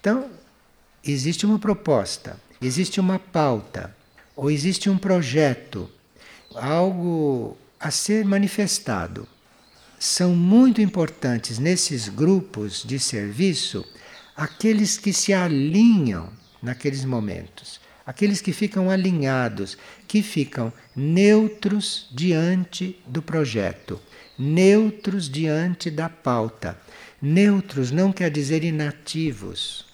Então, 0.00 0.28
existe 1.04 1.46
uma 1.46 1.58
proposta, 1.58 2.36
existe 2.60 2.98
uma 2.98 3.16
pauta, 3.20 3.94
ou 4.34 4.50
existe 4.50 4.90
um 4.90 4.98
projeto, 4.98 5.88
algo 6.52 7.56
a 7.78 7.92
ser 7.92 8.24
manifestado. 8.24 9.28
São 10.00 10.34
muito 10.34 10.80
importantes 10.80 11.60
nesses 11.60 12.08
grupos 12.08 12.82
de 12.82 12.98
serviço 12.98 13.86
aqueles 14.34 14.98
que 14.98 15.12
se 15.12 15.32
alinham 15.32 16.28
naqueles 16.60 17.04
momentos, 17.04 17.80
aqueles 18.10 18.40
que 18.40 18.52
ficam 18.52 18.90
alinhados, 18.90 19.78
que 20.08 20.20
ficam 20.20 20.72
neutros 20.96 22.08
diante 22.10 22.98
do 23.06 23.22
projeto, 23.22 24.00
neutros 24.36 25.30
diante 25.30 25.92
da 25.92 26.08
pauta. 26.08 26.76
Neutros 27.22 27.92
não 27.92 28.12
quer 28.12 28.28
dizer 28.28 28.64
inativos, 28.64 29.86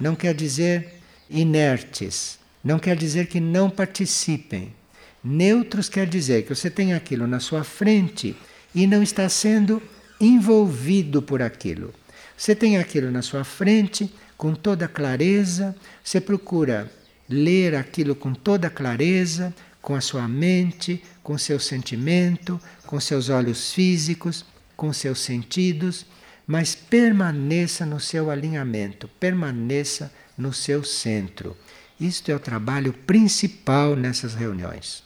não 0.00 0.16
quer 0.16 0.34
dizer 0.34 0.94
inertes, 1.30 2.40
não 2.62 2.80
quer 2.80 2.96
dizer 2.96 3.28
que 3.28 3.38
não 3.38 3.70
participem. 3.70 4.74
Neutros 5.22 5.88
quer 5.88 6.08
dizer 6.08 6.42
que 6.42 6.52
você 6.52 6.68
tem 6.68 6.92
aquilo 6.92 7.24
na 7.24 7.38
sua 7.38 7.62
frente 7.62 8.34
e 8.74 8.84
não 8.84 9.00
está 9.00 9.28
sendo 9.28 9.80
envolvido 10.20 11.22
por 11.22 11.40
aquilo. 11.40 11.94
Você 12.36 12.52
tem 12.52 12.78
aquilo 12.78 13.12
na 13.12 13.22
sua 13.22 13.44
frente 13.44 14.12
com 14.36 14.56
toda 14.56 14.88
clareza, 14.88 15.76
você 16.02 16.20
procura 16.20 16.90
ler 17.28 17.74
aquilo 17.74 18.14
com 18.14 18.34
toda 18.34 18.70
clareza, 18.70 19.54
com 19.80 19.94
a 19.94 20.00
sua 20.00 20.26
mente, 20.26 21.02
com 21.22 21.36
seu 21.36 21.60
sentimento, 21.60 22.60
com 22.86 22.98
seus 22.98 23.28
olhos 23.28 23.72
físicos, 23.72 24.44
com 24.76 24.92
seus 24.92 25.20
sentidos, 25.20 26.06
mas 26.46 26.74
permaneça 26.74 27.86
no 27.86 28.00
seu 28.00 28.30
alinhamento, 28.30 29.08
permaneça 29.20 30.12
no 30.36 30.52
seu 30.52 30.84
centro. 30.84 31.56
Isto 31.98 32.30
é 32.30 32.34
o 32.34 32.40
trabalho 32.40 32.92
principal 32.92 33.94
nessas 33.94 34.34
reuniões. 34.34 35.02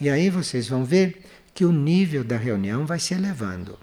E 0.00 0.08
aí 0.08 0.30
vocês 0.30 0.68
vão 0.68 0.84
ver 0.84 1.24
que 1.54 1.64
o 1.64 1.72
nível 1.72 2.22
da 2.22 2.36
reunião 2.36 2.86
vai 2.86 3.00
se 3.00 3.14
elevando. 3.14 3.78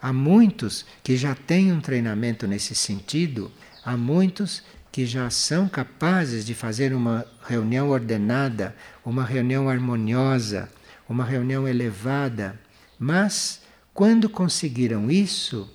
Há 0.00 0.12
muitos 0.12 0.84
que 1.02 1.16
já 1.16 1.34
têm 1.34 1.72
um 1.72 1.80
treinamento 1.80 2.46
nesse 2.46 2.74
sentido, 2.74 3.50
há 3.84 3.96
muitos 3.96 4.62
que 4.92 5.06
já 5.06 5.30
são 5.30 5.66
capazes 5.66 6.44
de 6.44 6.54
fazer 6.54 6.92
uma 6.92 7.26
reunião 7.48 7.88
ordenada, 7.88 8.76
uma 9.02 9.24
reunião 9.24 9.70
harmoniosa, 9.70 10.70
uma 11.08 11.24
reunião 11.24 11.66
elevada, 11.66 12.60
mas 12.98 13.62
quando 13.94 14.28
conseguiram 14.28 15.10
isso, 15.10 15.68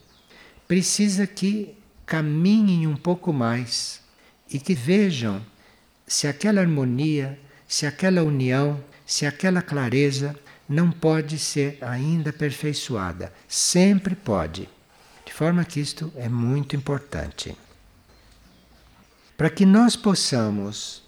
precisa 0.67 1.25
que 1.25 1.75
caminhem 2.05 2.85
um 2.85 2.95
pouco 2.95 3.33
mais 3.33 4.01
e 4.49 4.59
que 4.59 4.75
vejam 4.75 5.41
se 6.05 6.27
aquela 6.27 6.61
harmonia, 6.61 7.39
se 7.67 7.87
aquela 7.87 8.21
união, 8.21 8.81
se 9.03 9.25
aquela 9.25 9.63
clareza 9.63 10.35
não 10.69 10.91
pode 10.91 11.39
ser 11.39 11.79
ainda 11.81 12.29
aperfeiçoada. 12.29 13.33
Sempre 13.47 14.15
pode. 14.15 14.69
De 15.25 15.33
forma 15.33 15.65
que 15.65 15.79
isto 15.79 16.11
é 16.15 16.29
muito 16.29 16.75
importante. 16.75 17.57
Para 19.37 19.51
que 19.51 19.67
nós 19.67 19.95
possamos 19.95 21.03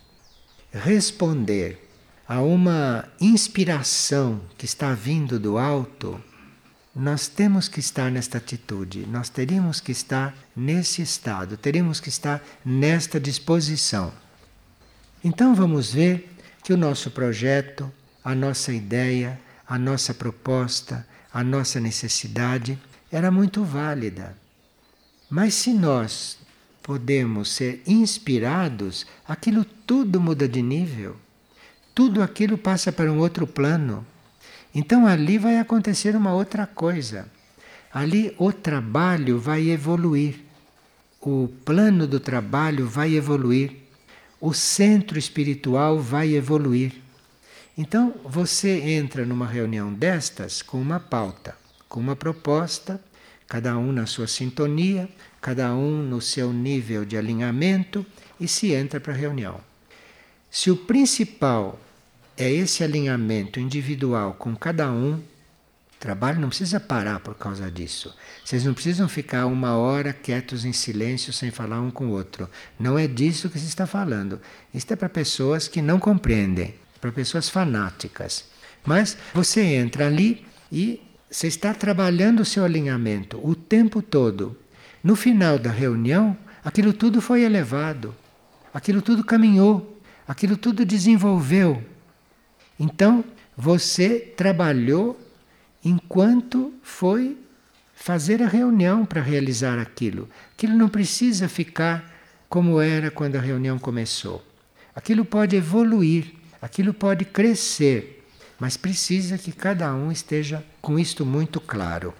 responder 0.71 1.89
a 2.27 2.41
uma 2.41 3.09
inspiração 3.19 4.39
que 4.55 4.65
está 4.65 4.93
vindo 4.93 5.39
do 5.39 5.57
alto, 5.57 6.23
nós 6.95 7.27
temos 7.27 7.67
que 7.67 7.79
estar 7.79 8.11
nesta 8.11 8.37
atitude, 8.37 9.07
nós 9.07 9.29
teríamos 9.29 9.79
que 9.79 9.91
estar 9.91 10.35
nesse 10.55 11.01
estado, 11.01 11.57
teríamos 11.57 11.99
que 11.99 12.09
estar 12.09 12.39
nesta 12.63 13.19
disposição. 13.19 14.13
Então 15.23 15.55
vamos 15.55 15.91
ver 15.91 16.31
que 16.63 16.71
o 16.71 16.77
nosso 16.77 17.09
projeto, 17.09 17.91
a 18.23 18.35
nossa 18.35 18.71
ideia, 18.71 19.39
a 19.67 19.79
nossa 19.79 20.13
proposta, 20.13 21.07
a 21.33 21.43
nossa 21.43 21.79
necessidade 21.79 22.77
era 23.11 23.31
muito 23.31 23.63
válida. 23.63 24.37
Mas 25.31 25.55
se 25.55 25.73
nós 25.73 26.37
podemos 26.89 27.51
ser 27.51 27.83
inspirados, 27.85 29.05
aquilo 29.27 29.63
tudo 29.63 30.19
muda 30.19 30.47
de 30.47 30.59
nível. 30.59 31.15
Tudo 31.93 32.23
aquilo 32.23 32.57
passa 32.57 32.91
para 32.91 33.11
um 33.11 33.19
outro 33.19 33.45
plano. 33.45 34.03
Então 34.73 35.05
ali 35.05 35.37
vai 35.37 35.59
acontecer 35.59 36.15
uma 36.15 36.33
outra 36.33 36.65
coisa. 36.65 37.27
Ali 37.93 38.33
o 38.39 38.51
trabalho 38.51 39.37
vai 39.37 39.69
evoluir. 39.69 40.39
O 41.21 41.47
plano 41.63 42.07
do 42.07 42.19
trabalho 42.19 42.87
vai 42.87 43.13
evoluir. 43.13 43.71
O 44.41 44.51
centro 44.51 45.19
espiritual 45.19 45.99
vai 45.99 46.33
evoluir. 46.33 46.93
Então 47.77 48.15
você 48.25 48.79
entra 48.81 49.27
numa 49.27 49.45
reunião 49.45 49.93
destas 49.93 50.63
com 50.63 50.81
uma 50.81 50.99
pauta, 50.99 51.55
com 51.87 51.99
uma 51.99 52.15
proposta, 52.15 52.99
cada 53.47 53.77
um 53.77 53.91
na 53.91 54.07
sua 54.07 54.25
sintonia, 54.25 55.07
cada 55.41 55.73
um 55.73 56.01
no 56.01 56.21
seu 56.21 56.51
nível 56.51 57.05
de 57.05 57.17
alinhamento 57.17 58.05
e 58.39 58.47
se 58.47 58.73
entra 58.73 58.99
para 58.99 59.13
a 59.13 59.17
reunião. 59.17 59.61
Se 60.49 60.71
o 60.71 60.75
principal 60.75 61.79
é 62.37 62.51
esse 62.51 62.83
alinhamento 62.83 63.59
individual 63.59 64.33
com 64.33 64.55
cada 64.55 64.91
um, 64.91 65.15
o 65.15 65.99
trabalho 65.99 66.39
não 66.39 66.47
precisa 66.47 66.79
parar 66.79 67.19
por 67.19 67.35
causa 67.35 67.69
disso. 67.69 68.15
Vocês 68.43 68.63
não 68.63 68.73
precisam 68.73 69.07
ficar 69.09 69.45
uma 69.45 69.75
hora 69.75 70.13
quietos 70.13 70.63
em 70.63 70.71
silêncio 70.71 71.33
sem 71.33 71.51
falar 71.51 71.81
um 71.81 71.91
com 71.91 72.07
o 72.07 72.11
outro. 72.11 72.49
Não 72.79 72.97
é 72.97 73.05
disso 73.07 73.49
que 73.49 73.59
se 73.59 73.67
está 73.67 73.85
falando. 73.85 74.39
Isto 74.73 74.93
é 74.93 74.95
para 74.95 75.09
pessoas 75.09 75.67
que 75.67 75.81
não 75.81 75.99
compreendem 75.99 76.73
para 76.99 77.11
pessoas 77.11 77.49
fanáticas. 77.49 78.45
Mas 78.85 79.17
você 79.33 79.61
entra 79.61 80.07
ali 80.07 80.45
e 80.71 81.01
você 81.29 81.47
está 81.47 81.73
trabalhando 81.73 82.41
o 82.41 82.45
seu 82.45 82.63
alinhamento 82.63 83.39
o 83.43 83.55
tempo 83.55 84.01
todo. 84.01 84.57
No 85.03 85.15
final 85.15 85.57
da 85.57 85.71
reunião, 85.71 86.37
aquilo 86.63 86.93
tudo 86.93 87.21
foi 87.21 87.43
elevado, 87.43 88.15
aquilo 88.73 89.01
tudo 89.01 89.23
caminhou, 89.23 89.99
aquilo 90.27 90.57
tudo 90.57 90.85
desenvolveu. 90.85 91.83
Então, 92.79 93.23
você 93.55 94.19
trabalhou 94.19 95.19
enquanto 95.83 96.73
foi 96.81 97.37
fazer 97.93 98.41
a 98.41 98.47
reunião 98.47 99.05
para 99.05 99.21
realizar 99.21 99.77
aquilo. 99.79 100.29
Aquilo 100.53 100.75
não 100.75 100.89
precisa 100.89 101.49
ficar 101.49 102.09
como 102.47 102.79
era 102.79 103.11
quando 103.11 103.35
a 103.35 103.41
reunião 103.41 103.77
começou. 103.77 104.43
Aquilo 104.95 105.23
pode 105.23 105.55
evoluir 105.55 106.39
aquilo 106.61 106.93
pode 106.93 107.25
crescer, 107.25 108.25
mas 108.59 108.75
precisa 108.77 109.37
que 109.37 109.51
cada 109.51 109.93
um 109.93 110.11
esteja 110.11 110.63
com 110.81 110.99
isto 110.99 111.25
muito 111.25 111.59
claro. 111.59 112.13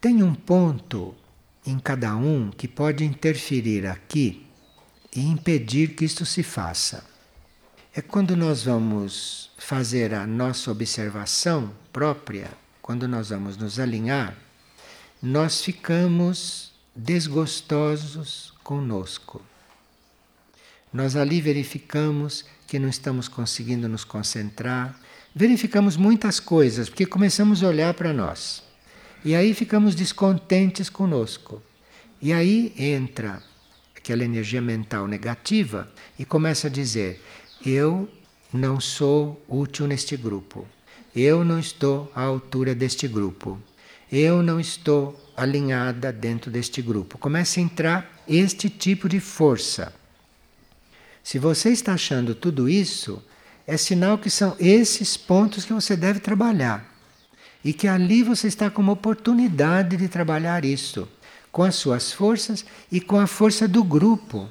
Tem 0.00 0.22
um 0.22 0.34
ponto 0.34 1.14
em 1.66 1.78
cada 1.78 2.16
um 2.16 2.50
que 2.50 2.66
pode 2.66 3.04
interferir 3.04 3.86
aqui 3.86 4.46
e 5.14 5.20
impedir 5.20 5.94
que 5.94 6.06
isto 6.06 6.24
se 6.24 6.42
faça. 6.42 7.04
É 7.94 8.00
quando 8.00 8.34
nós 8.34 8.62
vamos 8.62 9.50
fazer 9.58 10.14
a 10.14 10.26
nossa 10.26 10.70
observação 10.70 11.74
própria, 11.92 12.50
quando 12.80 13.06
nós 13.06 13.28
vamos 13.28 13.58
nos 13.58 13.78
alinhar, 13.78 14.34
nós 15.22 15.60
ficamos 15.60 16.72
desgostosos 16.96 18.54
conosco. 18.64 19.42
Nós 20.90 21.14
ali 21.14 21.42
verificamos 21.42 22.46
que 22.66 22.78
não 22.78 22.88
estamos 22.88 23.28
conseguindo 23.28 23.86
nos 23.86 24.04
concentrar, 24.04 24.98
verificamos 25.34 25.94
muitas 25.98 26.40
coisas, 26.40 26.88
porque 26.88 27.04
começamos 27.04 27.62
a 27.62 27.68
olhar 27.68 27.92
para 27.92 28.14
nós. 28.14 28.69
E 29.24 29.34
aí 29.34 29.52
ficamos 29.54 29.94
descontentes 29.94 30.88
conosco. 30.88 31.62
E 32.22 32.32
aí 32.32 32.72
entra 32.76 33.42
aquela 33.96 34.24
energia 34.24 34.60
mental 34.60 35.06
negativa 35.06 35.90
e 36.18 36.24
começa 36.24 36.68
a 36.68 36.70
dizer: 36.70 37.22
eu 37.64 38.08
não 38.52 38.80
sou 38.80 39.42
útil 39.48 39.86
neste 39.86 40.16
grupo. 40.16 40.66
Eu 41.14 41.44
não 41.44 41.58
estou 41.58 42.10
à 42.14 42.22
altura 42.22 42.74
deste 42.74 43.06
grupo. 43.06 43.60
Eu 44.10 44.42
não 44.42 44.58
estou 44.58 45.18
alinhada 45.36 46.12
dentro 46.12 46.50
deste 46.50 46.80
grupo. 46.80 47.18
Começa 47.18 47.60
a 47.60 47.62
entrar 47.62 48.22
este 48.28 48.68
tipo 48.68 49.08
de 49.08 49.20
força. 49.20 49.92
Se 51.22 51.38
você 51.38 51.70
está 51.70 51.94
achando 51.94 52.34
tudo 52.34 52.68
isso, 52.68 53.22
é 53.66 53.76
sinal 53.76 54.18
que 54.18 54.30
são 54.30 54.56
esses 54.58 55.16
pontos 55.16 55.64
que 55.64 55.72
você 55.72 55.96
deve 55.96 56.18
trabalhar. 56.18 56.89
E 57.64 57.72
que 57.72 57.86
ali 57.86 58.22
você 58.22 58.48
está 58.48 58.70
com 58.70 58.80
uma 58.80 58.92
oportunidade 58.92 59.96
de 59.96 60.08
trabalhar 60.08 60.64
isso, 60.64 61.08
com 61.52 61.62
as 61.62 61.74
suas 61.74 62.12
forças 62.12 62.64
e 62.90 63.00
com 63.00 63.18
a 63.18 63.26
força 63.26 63.68
do 63.68 63.84
grupo, 63.84 64.48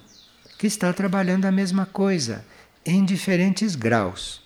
que 0.58 0.68
está 0.68 0.92
trabalhando 0.94 1.46
a 1.46 1.52
mesma 1.52 1.86
coisa, 1.86 2.46
em 2.86 3.04
diferentes 3.04 3.76
graus. 3.76 4.42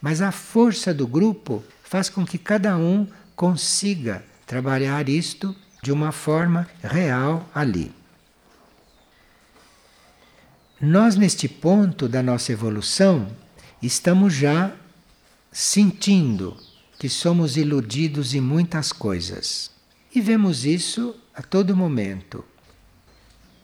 Mas 0.00 0.20
a 0.20 0.32
força 0.32 0.92
do 0.92 1.06
grupo 1.06 1.62
faz 1.84 2.08
com 2.08 2.24
que 2.24 2.38
cada 2.38 2.76
um 2.76 3.06
consiga 3.36 4.24
trabalhar 4.46 5.08
isto 5.08 5.54
de 5.82 5.92
uma 5.92 6.12
forma 6.12 6.68
real 6.82 7.48
ali. 7.54 7.92
Nós, 10.80 11.14
neste 11.14 11.48
ponto 11.48 12.08
da 12.08 12.22
nossa 12.22 12.50
evolução, 12.50 13.28
estamos 13.80 14.34
já 14.34 14.72
sentindo 15.52 16.56
que 17.02 17.08
somos 17.08 17.56
iludidos 17.56 18.32
em 18.32 18.40
muitas 18.40 18.92
coisas. 18.92 19.72
E 20.14 20.20
vemos 20.20 20.64
isso 20.64 21.16
a 21.34 21.42
todo 21.42 21.76
momento. 21.76 22.44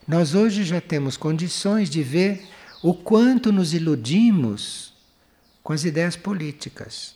Nós 0.09 0.35
hoje 0.35 0.65
já 0.65 0.81
temos 0.81 1.17
condições 1.17 1.89
de 1.89 2.03
ver 2.03 2.43
o 2.83 2.93
quanto 2.93 3.53
nos 3.53 3.73
iludimos 3.73 4.93
com 5.63 5.73
as 5.73 5.85
ideias 5.85 6.17
políticas. 6.17 7.15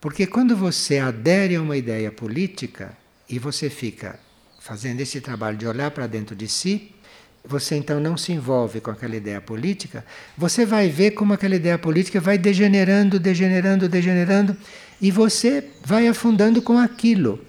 Porque 0.00 0.24
quando 0.24 0.56
você 0.56 1.00
adere 1.00 1.56
a 1.56 1.62
uma 1.62 1.76
ideia 1.76 2.12
política 2.12 2.96
e 3.28 3.36
você 3.36 3.68
fica 3.68 4.20
fazendo 4.60 5.00
esse 5.00 5.20
trabalho 5.20 5.58
de 5.58 5.66
olhar 5.66 5.90
para 5.90 6.06
dentro 6.06 6.36
de 6.36 6.46
si, 6.46 6.94
você 7.44 7.74
então 7.74 7.98
não 7.98 8.16
se 8.16 8.32
envolve 8.32 8.80
com 8.80 8.90
aquela 8.90 9.16
ideia 9.16 9.40
política, 9.40 10.04
você 10.38 10.64
vai 10.64 10.88
ver 10.88 11.10
como 11.10 11.34
aquela 11.34 11.56
ideia 11.56 11.76
política 11.76 12.20
vai 12.20 12.38
degenerando, 12.38 13.18
degenerando, 13.18 13.88
degenerando, 13.88 14.56
e 15.00 15.10
você 15.10 15.68
vai 15.84 16.08
afundando 16.08 16.62
com 16.62 16.78
aquilo. 16.78 17.44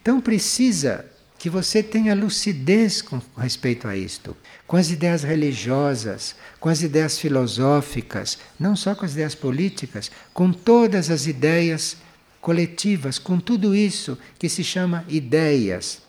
Então 0.00 0.20
precisa 0.20 1.04
que 1.38 1.48
você 1.48 1.82
tenha 1.82 2.14
lucidez 2.14 3.00
com 3.00 3.20
respeito 3.36 3.86
a 3.86 3.96
isto, 3.96 4.36
com 4.66 4.76
as 4.76 4.90
ideias 4.90 5.22
religiosas, 5.22 6.34
com 6.58 6.68
as 6.68 6.82
ideias 6.82 7.18
filosóficas, 7.18 8.38
não 8.58 8.74
só 8.74 8.94
com 8.94 9.04
as 9.04 9.12
ideias 9.12 9.34
políticas, 9.34 10.10
com 10.34 10.52
todas 10.52 11.10
as 11.10 11.26
ideias 11.26 11.96
coletivas, 12.40 13.18
com 13.18 13.38
tudo 13.38 13.74
isso 13.74 14.18
que 14.38 14.48
se 14.48 14.64
chama 14.64 15.04
ideias. 15.08 16.02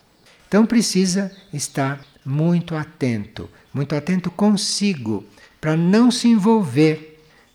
Então 0.47 0.66
precisa 0.66 1.32
estar 1.53 2.03
muito 2.26 2.76
atento, 2.76 3.49
muito 3.72 3.95
atento 3.95 4.32
consigo, 4.32 5.24
para 5.62 5.78
não 5.78 6.10
se 6.10 6.28
envolver 6.28 7.09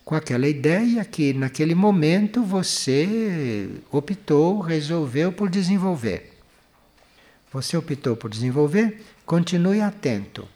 com 0.04 0.14
aquela 0.14 0.46
ideia 0.46 1.04
que 1.04 1.32
naquele 1.32 1.74
momento 1.74 2.42
você 2.42 3.68
optou, 3.90 4.60
resolveu 4.60 5.32
por 5.32 5.48
desenvolver. 5.48 6.38
Você 7.52 7.76
optou 7.76 8.14
por 8.14 8.28
desenvolver, 8.28 9.02
continue 9.24 9.80
atento, 9.80 10.46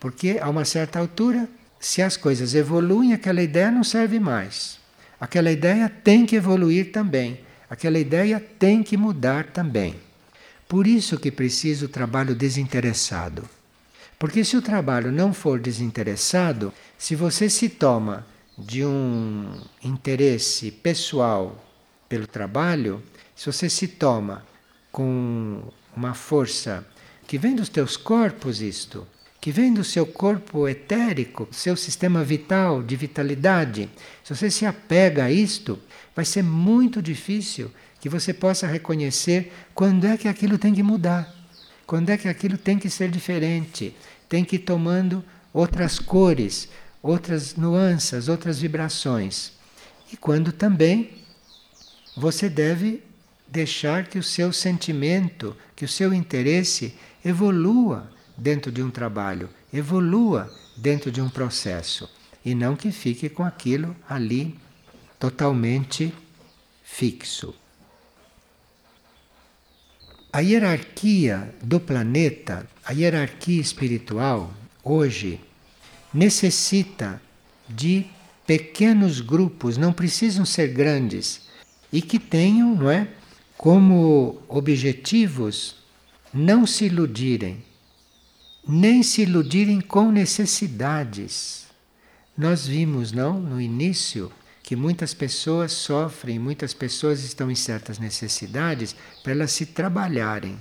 porque 0.00 0.38
a 0.40 0.48
uma 0.48 0.64
certa 0.64 0.98
altura, 0.98 1.48
se 1.78 2.02
as 2.02 2.16
coisas 2.16 2.54
evoluem, 2.54 3.12
aquela 3.12 3.42
ideia 3.42 3.70
não 3.70 3.84
serve 3.84 4.18
mais. 4.18 4.80
Aquela 5.20 5.52
ideia 5.52 5.88
tem 5.88 6.26
que 6.26 6.34
evoluir 6.34 6.90
também, 6.90 7.40
aquela 7.68 7.98
ideia 7.98 8.40
tem 8.40 8.82
que 8.82 8.96
mudar 8.96 9.44
também. 9.44 9.94
Por 10.66 10.86
isso 10.86 11.18
que 11.18 11.30
precisa 11.30 11.84
o 11.84 11.88
trabalho 11.88 12.34
desinteressado. 12.34 13.48
Porque 14.18 14.44
se 14.44 14.56
o 14.56 14.62
trabalho 14.62 15.12
não 15.12 15.32
for 15.32 15.60
desinteressado, 15.60 16.72
se 16.98 17.14
você 17.14 17.48
se 17.50 17.68
toma 17.68 18.26
de 18.60 18.84
um 18.84 19.60
interesse 19.82 20.70
pessoal 20.70 21.64
pelo 22.08 22.26
trabalho, 22.26 23.02
se 23.34 23.46
você 23.46 23.68
se 23.68 23.88
toma 23.88 24.44
com 24.92 25.62
uma 25.96 26.14
força 26.14 26.86
que 27.26 27.38
vem 27.38 27.54
dos 27.54 27.68
teus 27.68 27.96
corpos 27.96 28.60
isto, 28.60 29.06
que 29.40 29.50
vem 29.50 29.72
do 29.72 29.82
seu 29.82 30.04
corpo 30.04 30.68
etérico, 30.68 31.48
seu 31.50 31.76
sistema 31.76 32.22
vital, 32.22 32.82
de 32.82 32.94
vitalidade, 32.96 33.88
se 34.22 34.34
você 34.34 34.50
se 34.50 34.66
apega 34.66 35.24
a 35.24 35.32
isto, 35.32 35.78
vai 36.14 36.24
ser 36.24 36.42
muito 36.42 37.00
difícil 37.00 37.70
que 38.00 38.08
você 38.08 38.34
possa 38.34 38.66
reconhecer 38.66 39.52
quando 39.74 40.06
é 40.06 40.16
que 40.16 40.28
aquilo 40.28 40.58
tem 40.58 40.74
que 40.74 40.82
mudar, 40.82 41.32
quando 41.86 42.10
é 42.10 42.18
que 42.18 42.28
aquilo 42.28 42.58
tem 42.58 42.78
que 42.78 42.90
ser 42.90 43.10
diferente, 43.10 43.96
tem 44.28 44.44
que 44.44 44.56
ir 44.56 44.60
tomando 44.60 45.24
outras 45.52 45.98
cores, 45.98 46.68
outras 47.02 47.56
nuances, 47.56 48.28
outras 48.28 48.60
vibrações. 48.60 49.52
E 50.12 50.16
quando 50.16 50.52
também 50.52 51.10
você 52.16 52.48
deve 52.48 53.02
deixar 53.46 54.06
que 54.06 54.18
o 54.18 54.22
seu 54.22 54.52
sentimento, 54.52 55.56
que 55.74 55.84
o 55.84 55.88
seu 55.88 56.12
interesse 56.12 56.94
evolua 57.24 58.10
dentro 58.36 58.70
de 58.70 58.82
um 58.82 58.90
trabalho, 58.90 59.48
evolua 59.72 60.52
dentro 60.76 61.10
de 61.10 61.20
um 61.20 61.28
processo 61.28 62.08
e 62.44 62.54
não 62.54 62.76
que 62.76 62.90
fique 62.90 63.28
com 63.28 63.44
aquilo 63.44 63.94
ali 64.08 64.56
totalmente 65.18 66.12
fixo. 66.82 67.54
A 70.32 70.40
hierarquia 70.40 71.52
do 71.62 71.80
planeta, 71.80 72.68
a 72.84 72.92
hierarquia 72.92 73.60
espiritual, 73.60 74.52
hoje, 74.82 75.40
necessita 76.12 77.20
de 77.68 78.06
pequenos 78.46 79.20
grupos, 79.20 79.76
não 79.76 79.92
precisam 79.92 80.44
ser 80.44 80.68
grandes, 80.68 81.42
e 81.92 82.02
que 82.02 82.18
tenham, 82.18 82.74
não 82.74 82.90
é, 82.90 83.08
como 83.56 84.40
objetivos 84.48 85.76
não 86.32 86.66
se 86.66 86.86
iludirem, 86.86 87.62
nem 88.66 89.02
se 89.02 89.22
iludirem 89.22 89.80
com 89.80 90.10
necessidades. 90.10 91.66
Nós 92.36 92.66
vimos, 92.66 93.12
não, 93.12 93.40
no 93.40 93.60
início, 93.60 94.32
que 94.62 94.76
muitas 94.76 95.12
pessoas 95.12 95.72
sofrem, 95.72 96.38
muitas 96.38 96.72
pessoas 96.72 97.24
estão 97.24 97.50
em 97.50 97.54
certas 97.54 97.98
necessidades 97.98 98.94
para 99.22 99.32
elas 99.32 99.52
se 99.52 99.66
trabalharem. 99.66 100.58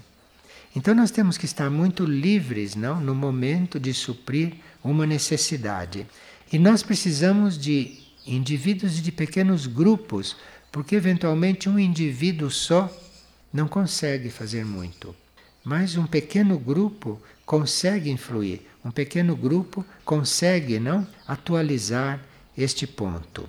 Então 0.76 0.94
nós 0.94 1.12
temos 1.12 1.38
que 1.38 1.46
estar 1.46 1.70
muito 1.70 2.06
livres, 2.06 2.76
não, 2.76 3.00
no 3.00 3.16
momento 3.16 3.80
de 3.80 3.94
suprir 3.94 4.56
uma 4.84 5.06
necessidade. 5.06 6.06
E 6.52 6.58
nós 6.58 6.82
precisamos 6.84 7.58
de 7.58 8.00
indivíduos 8.26 9.00
e 9.00 9.02
de 9.02 9.12
pequenos 9.12 9.68
grupos, 9.68 10.36
porque 10.72 10.96
eventualmente 10.96 11.70
um 11.70 11.80
indivíduo 11.80 12.50
só 12.50 12.92
não 13.52 13.68
consegue 13.68 14.30
fazer 14.30 14.66
muito. 14.66 15.16
Mas 15.64 15.98
um 15.98 16.06
pequeno 16.06 16.58
grupo 16.58 17.22
consegue 17.46 18.10
influir, 18.10 18.68
um 18.84 18.92
pequeno 18.92 19.36
grupo 19.36 19.86
consegue 20.06 20.80
não 20.80 21.08
atualizar 21.28 22.20
este 22.58 22.88
ponto. 22.88 23.48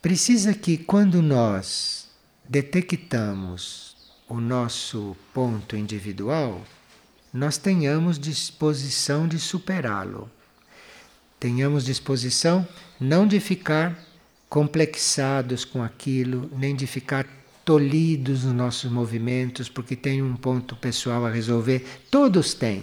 Precisa 0.00 0.54
que 0.54 0.76
quando 0.76 1.20
nós 1.20 2.08
detectamos 2.48 3.96
o 4.28 4.40
nosso 4.40 5.16
ponto 5.32 5.76
individual, 5.76 6.64
nós 7.36 7.58
tenhamos 7.58 8.18
disposição 8.18 9.28
de 9.28 9.38
superá-lo. 9.38 10.30
Tenhamos 11.38 11.84
disposição 11.84 12.66
não 12.98 13.26
de 13.26 13.38
ficar 13.40 14.02
complexados 14.48 15.62
com 15.62 15.82
aquilo, 15.82 16.50
nem 16.56 16.74
de 16.74 16.86
ficar 16.86 17.26
tolhidos 17.62 18.44
nos 18.44 18.54
nossos 18.54 18.90
movimentos 18.90 19.68
porque 19.68 19.94
tem 19.94 20.22
um 20.22 20.34
ponto 20.34 20.74
pessoal 20.76 21.26
a 21.26 21.30
resolver. 21.30 21.84
Todos 22.10 22.54
têm. 22.54 22.82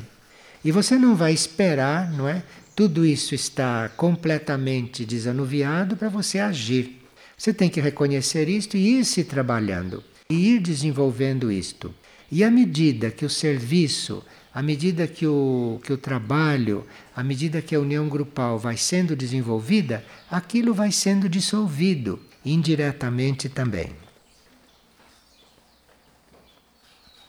E 0.63 0.71
você 0.71 0.97
não 0.97 1.15
vai 1.15 1.33
esperar, 1.33 2.11
não 2.11 2.29
é? 2.29 2.43
Tudo 2.75 3.03
isso 3.03 3.33
está 3.33 3.89
completamente 3.89 5.03
desanuviado 5.03 5.97
para 5.97 6.09
você 6.09 6.37
agir. 6.37 7.01
Você 7.35 7.53
tem 7.53 7.69
que 7.69 7.81
reconhecer 7.81 8.47
isto 8.47 8.77
e 8.77 8.99
ir 8.99 9.05
se 9.05 9.23
trabalhando, 9.23 10.03
e 10.29 10.53
ir 10.53 10.59
desenvolvendo 10.59 11.51
isto. 11.51 11.93
E 12.31 12.43
à 12.43 12.49
medida 12.49 13.11
que 13.11 13.25
o 13.25 13.29
serviço, 13.29 14.23
à 14.53 14.61
medida 14.61 15.07
que 15.07 15.25
o, 15.25 15.81
que 15.83 15.91
o 15.91 15.97
trabalho, 15.97 16.85
à 17.15 17.23
medida 17.23 17.61
que 17.61 17.73
a 17.73 17.79
união 17.79 18.07
grupal 18.07 18.59
vai 18.59 18.77
sendo 18.77 19.15
desenvolvida, 19.15 20.05
aquilo 20.29 20.73
vai 20.73 20.91
sendo 20.91 21.27
dissolvido 21.27 22.19
indiretamente 22.45 23.49
também. 23.49 23.95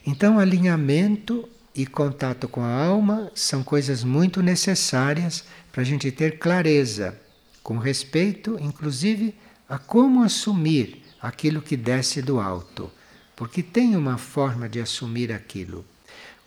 Então, 0.07 0.39
alinhamento 0.39 1.49
e 1.75 1.87
contato 1.87 2.47
com 2.47 2.61
a 2.61 2.85
alma 2.85 3.31
são 3.35 3.65
coisas 3.65 4.05
muito 4.05 4.43
necessárias 4.43 5.45
para 5.73 5.81
a 5.81 5.85
gente 5.85 6.13
ter 6.13 6.39
clareza, 6.39 7.19
com 7.63 7.79
respeito, 7.79 8.59
inclusive, 8.61 9.35
a 9.67 9.79
como 9.79 10.23
assumir 10.23 11.03
aquilo 11.23 11.63
que 11.63 11.75
desce 11.75 12.21
do 12.21 12.39
alto, 12.39 12.91
porque 13.35 13.63
tem 13.63 13.97
uma 13.97 14.19
forma 14.19 14.69
de 14.69 14.79
assumir 14.79 15.33
aquilo. 15.33 15.87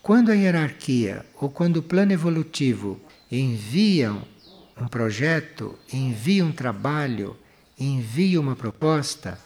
Quando 0.02 0.30
a 0.30 0.34
hierarquia 0.34 1.24
ou 1.36 1.50
quando 1.50 1.78
o 1.78 1.82
plano 1.82 2.12
evolutivo 2.12 3.00
enviam 3.30 4.22
um 4.80 4.86
projeto, 4.86 5.78
envia 5.92 6.44
um 6.44 6.52
trabalho, 6.52 7.36
envia 7.78 8.40
uma 8.40 8.56
proposta, 8.56 9.38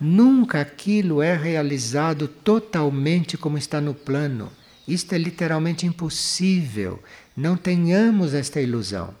nunca 0.00 0.60
aquilo 0.60 1.20
é 1.20 1.36
realizado 1.36 2.28
totalmente 2.28 3.36
como 3.36 3.58
está 3.58 3.80
no 3.80 3.94
plano. 3.94 4.52
Isto 4.86 5.14
é 5.14 5.18
literalmente 5.18 5.86
impossível 5.86 7.02
não 7.38 7.56
tenhamos 7.56 8.34
esta 8.34 8.60
ilusão. 8.60 9.14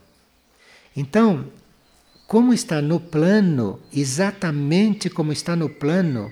Então, 0.96 1.46
como 2.26 2.52
está 2.52 2.82
no 2.82 2.98
plano, 2.98 3.80
exatamente 3.94 5.08
como 5.08 5.32
está 5.32 5.54
no 5.54 5.68
plano, 5.68 6.28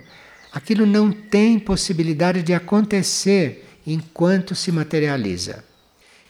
aquilo 0.53 0.84
não 0.84 1.12
tem 1.12 1.61
possibilidade 1.61 2.43
de 2.43 2.53
acontecer 2.53 3.65
enquanto 3.87 4.55
se 4.55 4.72
materializa. 4.72 5.64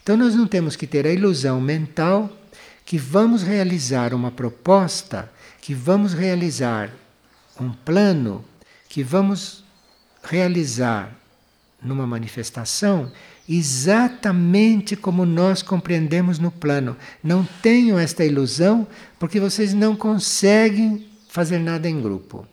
Então, 0.02 0.16
nós 0.16 0.34
não 0.34 0.46
temos 0.46 0.76
que 0.76 0.86
ter 0.86 1.06
a 1.06 1.12
ilusão 1.12 1.60
mental 1.60 2.30
que 2.84 2.98
vamos 2.98 3.42
realizar 3.42 4.14
uma 4.14 4.30
proposta, 4.30 5.30
que 5.60 5.74
vamos 5.74 6.12
realizar 6.12 6.90
um 7.60 7.72
plano, 7.72 8.44
que 8.88 9.02
vamos 9.02 9.64
realizar 10.22 11.12
numa 11.82 12.06
manifestação 12.06 13.10
exatamente 13.48 14.96
como 14.96 15.24
nós 15.24 15.62
compreendemos 15.62 16.38
no 16.38 16.50
plano. 16.50 16.96
Não 17.22 17.44
tenham 17.62 17.98
esta 17.98 18.24
ilusão, 18.24 18.86
porque 19.18 19.38
vocês 19.38 19.72
não 19.72 19.94
conseguem 19.94 21.06
fazer 21.28 21.58
nada 21.58 21.88
em 21.88 22.00
grupo. 22.00 22.46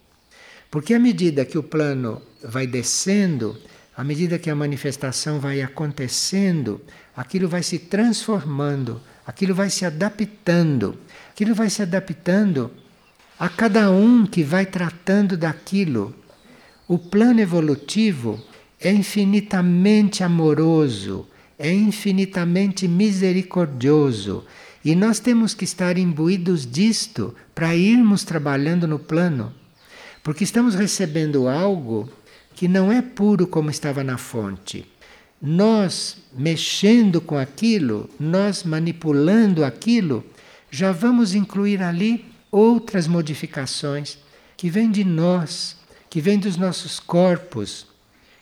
Porque 0.69 0.93
à 0.93 0.99
medida 0.99 1.45
que 1.45 1.57
o 1.57 1.63
plano 1.63 2.21
vai 2.43 2.67
descendo, 2.67 3.57
à 3.95 4.03
medida 4.03 4.39
que 4.39 4.49
a 4.49 4.55
manifestação 4.55 5.39
vai 5.39 5.61
acontecendo, 5.61 6.81
aquilo 7.15 7.47
vai 7.47 7.61
se 7.61 7.77
transformando, 7.77 8.99
aquilo 9.25 9.53
vai 9.53 9.69
se 9.69 9.85
adaptando, 9.85 10.97
aquilo 11.29 11.53
vai 11.53 11.69
se 11.69 11.81
adaptando 11.81 12.71
a 13.39 13.49
cada 13.49 13.91
um 13.91 14.25
que 14.25 14.43
vai 14.43 14.65
tratando 14.65 15.37
daquilo. 15.37 16.15
O 16.87 16.97
plano 16.97 17.39
evolutivo 17.39 18.43
é 18.79 18.91
infinitamente 18.91 20.23
amoroso, 20.23 21.27
é 21.57 21.71
infinitamente 21.71 22.87
misericordioso. 22.87 24.43
E 24.83 24.95
nós 24.95 25.19
temos 25.19 25.53
que 25.53 25.63
estar 25.63 25.97
imbuídos 25.97 26.69
disto 26.69 27.33
para 27.53 27.75
irmos 27.75 28.23
trabalhando 28.23 28.87
no 28.87 28.99
plano. 28.99 29.53
Porque 30.23 30.43
estamos 30.43 30.75
recebendo 30.75 31.47
algo 31.47 32.09
que 32.53 32.67
não 32.67 32.91
é 32.91 33.01
puro 33.01 33.47
como 33.47 33.69
estava 33.69 34.03
na 34.03 34.17
fonte. 34.17 34.85
Nós, 35.41 36.17
mexendo 36.33 37.19
com 37.19 37.37
aquilo, 37.37 38.09
nós 38.19 38.63
manipulando 38.63 39.65
aquilo, 39.65 40.23
já 40.71 40.91
vamos 40.91 41.35
incluir 41.35 41.81
ali 41.81 42.25
outras 42.49 43.07
modificações 43.07 44.17
que 44.55 44.69
vêm 44.69 44.89
de 44.89 45.03
nós, 45.03 45.75
que 46.09 46.21
vêm 46.21 46.39
dos 46.39 46.55
nossos 46.55 46.99
corpos, 46.99 47.85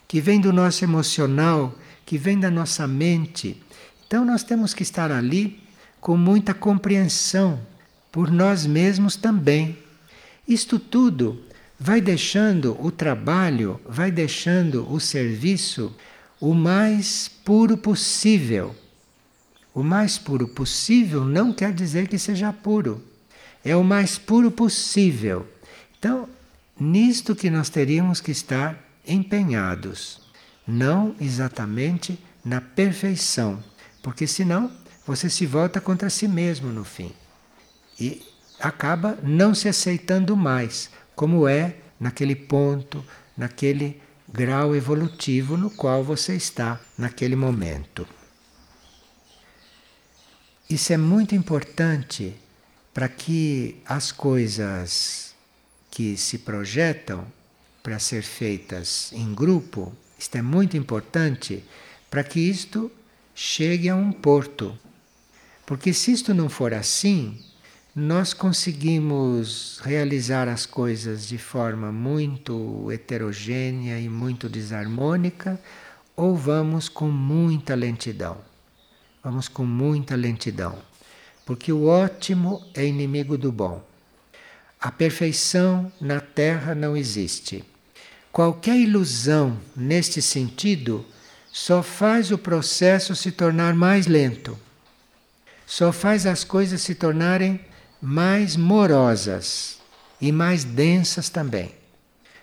que 0.08 0.22
vem 0.22 0.40
do 0.40 0.54
nosso 0.54 0.84
emocional, 0.84 1.74
que 2.06 2.18
vem 2.18 2.40
da 2.40 2.52
nossa 2.52 2.86
mente. 2.86 3.62
Então 4.06 4.26
nós 4.26 4.44
temos 4.44 4.74
que 4.74 4.84
estar 4.84 5.12
ali 5.12 5.60
com 6.00 6.18
muita 6.18 6.54
compreensão 6.54 7.60
por 8.12 8.30
nós 8.30 8.66
mesmos 8.66 9.16
também. 9.16 9.78
Isto 10.48 10.78
tudo 10.78 11.42
vai 11.84 12.00
deixando 12.00 12.78
o 12.80 12.92
trabalho, 12.92 13.82
vai 13.90 14.12
deixando 14.12 14.88
o 14.94 15.00
serviço 15.00 15.92
o 16.40 16.54
mais 16.54 17.28
puro 17.28 17.76
possível. 17.76 18.76
O 19.74 19.82
mais 19.82 20.16
puro 20.16 20.48
possível 20.48 21.26
não 21.26 21.52
quer 21.52 21.74
dizer 21.74 22.08
que 22.08 22.20
seja 22.20 22.54
puro. 22.54 23.04
É 23.66 23.76
o 23.76 23.84
mais 23.84 24.20
puro 24.20 24.52
possível. 24.52 25.48
Então, 25.98 26.30
nisto 26.80 27.36
que 27.36 27.50
nós 27.50 27.68
teríamos 27.68 28.22
que 28.22 28.30
estar 28.30 28.78
empenhados, 29.08 30.22
não 30.68 31.16
exatamente 31.20 32.20
na 32.46 32.62
perfeição, 32.62 33.58
porque 34.04 34.28
senão 34.28 34.72
você 35.04 35.32
se 35.32 35.48
volta 35.48 35.82
contra 35.82 36.12
si 36.12 36.28
mesmo 36.28 36.72
no 36.72 36.84
fim 36.84 37.12
e 38.00 38.22
acaba 38.60 39.18
não 39.24 39.56
se 39.56 39.68
aceitando 39.68 40.38
mais 40.38 40.92
como 41.16 41.48
é 41.48 41.76
naquele 42.00 42.36
ponto, 42.36 43.06
naquele 43.38 44.02
grau 44.32 44.76
evolutivo 44.76 45.58
no 45.58 45.70
qual 45.70 46.04
você 46.04 46.36
está 46.36 46.80
naquele 46.98 47.36
momento. 47.36 48.08
Isso 50.70 50.94
é 50.94 50.98
muito 50.98 51.36
importante 51.36 52.34
para 52.94 53.10
que 53.10 53.82
as 53.86 54.12
coisas 54.12 55.36
que 55.90 56.16
se 56.16 56.40
projetam 56.40 57.26
para 57.84 58.00
ser 58.00 58.24
feitas 58.24 59.12
em 59.12 59.34
grupo, 59.34 59.94
isto 60.18 60.38
é 60.38 60.42
muito 60.42 60.78
importante 60.78 61.64
para 62.10 62.24
que 62.24 62.40
isto 62.40 62.92
chegue 63.36 63.90
a 63.90 63.96
um 63.96 64.12
porto. 64.12 64.78
Porque 65.66 65.94
se 65.94 66.12
isto 66.12 66.34
não 66.34 66.48
for 66.48 66.74
assim, 66.74 67.44
nós 67.96 68.34
conseguimos 68.34 69.82
realizar 69.84 70.48
as 70.48 70.66
coisas 70.66 71.28
de 71.28 71.38
forma 71.38 71.92
muito 71.92 72.90
heterogênea 72.90 74.00
e 74.00 74.08
muito 74.08 74.48
desarmônica, 74.48 75.60
ou 76.16 76.36
vamos 76.36 76.88
com 76.88 77.10
muita 77.10 77.76
lentidão. 77.76 78.38
Vamos 79.22 79.50
com 79.50 79.66
muita 79.66 80.16
lentidão. 80.16 80.80
Porque 81.46 81.72
o 81.74 81.88
ótimo 81.88 82.66
é 82.74 82.86
inimigo 82.86 83.38
do 83.38 83.52
bom. 83.52 83.84
A 84.80 84.90
perfeição 84.90 85.92
na 86.00 86.22
Terra 86.22 86.74
não 86.74 86.96
existe. 86.96 87.62
Qualquer 88.32 88.78
ilusão 88.78 89.60
neste 89.76 90.22
sentido 90.22 91.06
só 91.52 91.84
faz 91.84 92.32
o 92.32 92.38
processo 92.38 93.14
se 93.18 93.32
tornar 93.34 93.76
mais 93.76 94.08
lento, 94.08 94.58
só 95.68 95.92
faz 95.92 96.26
as 96.26 96.46
coisas 96.46 96.82
se 96.82 96.96
tornarem 96.96 97.60
mais 98.02 98.56
morosas 98.56 99.80
e 100.20 100.32
mais 100.32 100.64
densas 100.64 101.30
também. 101.30 101.72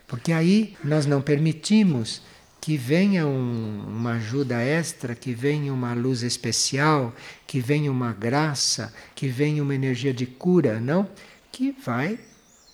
Porque 0.07 0.33
aí 0.33 0.77
nós 0.85 1.05
não 1.05 1.21
permitimos 1.21 2.23
que 2.61 2.77
venha 2.77 3.27
um, 3.27 3.85
uma 3.87 4.13
ajuda 4.13 4.61
extra, 4.61 5.15
que 5.15 5.35
venha 5.35 5.73
uma 5.73 5.95
luz 5.95 6.23
especial, 6.23 7.15
que 7.47 7.61
venha 7.61 7.91
uma 7.91 8.13
graça, 8.13 8.93
que 9.15 9.29
venha 9.29 9.63
uma 9.63 9.75
energia 9.75 10.13
de 10.13 10.27
cura, 10.27 10.81
não? 10.81 11.09
Que 11.51 11.73
vai, 11.85 12.19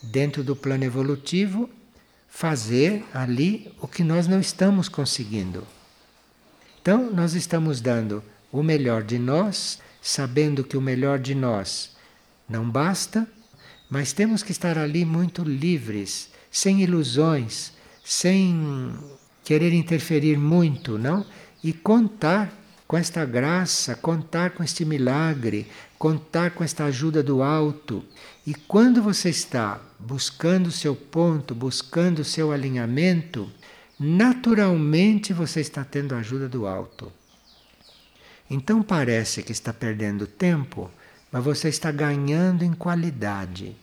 dentro 0.03 0.45
do 0.45 0.55
plano 0.55 0.85
evolutivo, 0.85 1.71
fazer 2.29 3.05
ali 3.15 3.73
o 3.81 3.87
que 3.87 4.03
nós 4.03 4.27
não 4.27 4.41
estamos 4.41 4.89
conseguindo. 4.89 5.67
Então, 6.81 7.11
nós 7.11 7.35
estamos 7.35 7.81
dando 7.81 8.23
o 8.53 8.63
melhor 8.63 9.03
de 9.03 9.19
nós, 9.19 9.79
sabendo 10.03 10.65
que 10.65 10.77
o 10.77 10.83
melhor 10.83 11.19
de 11.19 11.35
nós 11.35 11.94
não 12.49 12.69
basta, 12.69 13.27
mas 13.89 14.13
temos 14.13 14.43
que 14.43 14.53
estar 14.53 14.77
ali 14.79 15.05
muito 15.05 15.43
livres, 15.43 16.31
sem 16.51 16.83
ilusões, 16.83 17.73
sem 18.05 18.93
querer 19.45 19.73
interferir 19.73 20.39
muito, 20.39 20.99
não? 20.99 21.25
E 21.63 21.73
contar 21.73 22.53
com 22.87 22.97
esta 22.97 23.25
graça, 23.25 23.95
contar 23.95 24.51
com 24.51 24.63
este 24.63 24.85
milagre, 24.85 25.67
contar 25.99 26.51
com 26.51 26.63
esta 26.63 26.85
ajuda 26.85 27.23
do 27.23 27.43
alto. 27.43 28.05
E 28.47 28.55
quando 28.55 29.03
você 29.03 29.31
está 29.31 29.81
buscando 29.99 30.67
o 30.67 30.73
seu 30.73 30.95
ponto, 30.95 31.55
buscando 31.55 32.21
o 32.21 32.25
seu 32.25 32.53
alinhamento, 32.53 33.51
naturalmente 33.99 35.33
você 35.33 35.61
está 35.61 35.83
tendo 35.83 36.15
a 36.15 36.19
ajuda 36.19 36.49
do 36.49 36.67
alto. 36.67 37.11
Então 38.51 38.83
parece 38.83 39.43
que 39.43 39.53
está 39.53 39.73
perdendo 39.73 40.27
tempo, 40.27 40.91
mas 41.35 41.43
você 41.43 41.69
está 41.69 41.91
ganhando 41.91 42.63
em 42.63 42.73
qualidade. 42.73 43.75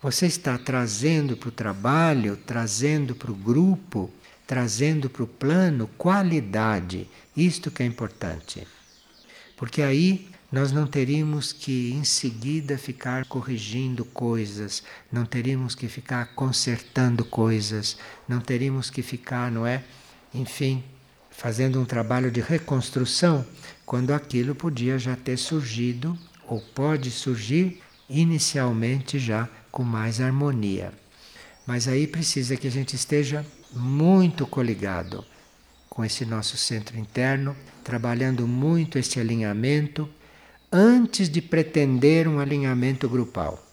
Você 0.00 0.26
está 0.26 0.56
trazendo 0.56 1.36
para 1.36 1.48
o 1.48 1.50
trabalho, 1.52 2.36
trazendo 2.46 3.12
para 3.12 3.32
o 3.32 3.34
grupo, 3.34 4.08
trazendo 4.46 5.10
para 5.10 5.24
o 5.24 5.26
plano 5.26 5.90
qualidade. 5.98 7.08
Isto 7.36 7.72
que 7.72 7.82
é 7.82 7.86
importante. 7.86 8.68
Porque 9.56 9.82
aí 9.82 10.28
nós 10.52 10.70
não 10.70 10.86
teríamos 10.86 11.52
que 11.52 11.90
em 11.90 12.04
seguida 12.04 12.78
ficar 12.78 13.24
corrigindo 13.24 14.04
coisas, 14.04 14.84
não 15.10 15.26
teríamos 15.26 15.74
que 15.74 15.88
ficar 15.88 16.36
consertando 16.36 17.24
coisas, 17.24 17.96
não 18.28 18.38
teríamos 18.38 18.90
que 18.90 19.02
ficar, 19.02 19.50
não 19.50 19.66
é? 19.66 19.82
Enfim, 20.32 20.84
fazendo 21.32 21.80
um 21.80 21.84
trabalho 21.84 22.30
de 22.30 22.40
reconstrução, 22.40 23.44
quando 23.84 24.14
aquilo 24.14 24.54
podia 24.54 25.00
já 25.00 25.16
ter 25.16 25.36
surgido 25.36 26.16
ou 26.48 26.60
pode 26.60 27.10
surgir 27.10 27.82
inicialmente 28.08 29.18
já 29.18 29.48
com 29.70 29.82
mais 29.82 30.20
harmonia. 30.20 30.92
Mas 31.66 31.88
aí 31.88 32.06
precisa 32.06 32.56
que 32.56 32.66
a 32.66 32.70
gente 32.70 32.94
esteja 32.94 33.44
muito 33.72 34.46
coligado 34.46 35.24
com 35.88 36.04
esse 36.04 36.24
nosso 36.24 36.56
centro 36.56 36.98
interno, 36.98 37.56
trabalhando 37.82 38.46
muito 38.46 38.98
este 38.98 39.18
alinhamento 39.18 40.08
antes 40.70 41.28
de 41.28 41.40
pretender 41.40 42.28
um 42.28 42.38
alinhamento 42.38 43.08
grupal. 43.08 43.64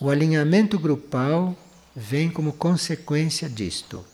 O 0.00 0.10
alinhamento 0.10 0.78
grupal 0.78 1.56
vem 1.94 2.30
como 2.30 2.52
consequência 2.52 3.48
disto. 3.48 4.04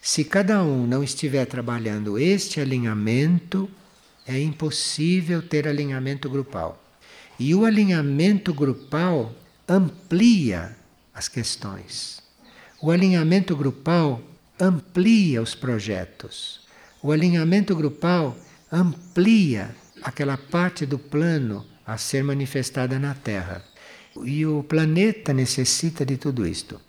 Se 0.00 0.24
cada 0.24 0.62
um 0.62 0.86
não 0.86 1.04
estiver 1.04 1.44
trabalhando 1.46 2.18
este 2.18 2.60
alinhamento, 2.60 3.68
é 4.26 4.38
impossível 4.40 5.42
ter 5.42 5.68
alinhamento 5.68 6.28
grupal. 6.28 6.82
E 7.38 7.54
o 7.54 7.64
alinhamento 7.64 8.54
grupal 8.54 9.34
amplia 9.68 10.76
as 11.12 11.28
questões. 11.28 12.22
O 12.80 12.90
alinhamento 12.90 13.56
grupal 13.56 14.20
amplia 14.58 15.42
os 15.42 15.54
projetos. 15.54 16.60
O 17.02 17.12
alinhamento 17.12 17.74
grupal 17.74 18.36
amplia 18.70 19.74
aquela 20.02 20.36
parte 20.36 20.86
do 20.86 20.98
plano 20.98 21.66
a 21.86 21.98
ser 21.98 22.22
manifestada 22.22 22.98
na 22.98 23.14
Terra. 23.14 23.64
E 24.24 24.46
o 24.46 24.62
planeta 24.62 25.32
necessita 25.32 26.06
de 26.06 26.16
tudo 26.16 26.46
isto. 26.46 26.80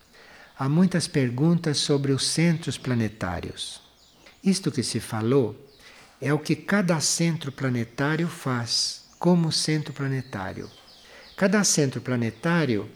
Há 0.58 0.70
muitas 0.70 1.08
perguntas 1.08 1.78
sobre 1.78 2.12
os 2.12 2.26
centros 2.28 2.78
planetários. 2.78 3.82
Isto 4.44 4.72
que 4.72 4.84
se 4.84 5.00
falou 5.00 5.65
é 6.26 6.34
o 6.34 6.40
que 6.40 6.56
cada 6.56 7.00
centro 7.00 7.52
planetário 7.52 8.28
faz 8.28 9.06
como 9.20 9.52
centro 9.52 9.94
planetário. 9.94 10.68
Cada 11.38 11.64
centro 11.64 12.02
planetário 12.02 12.90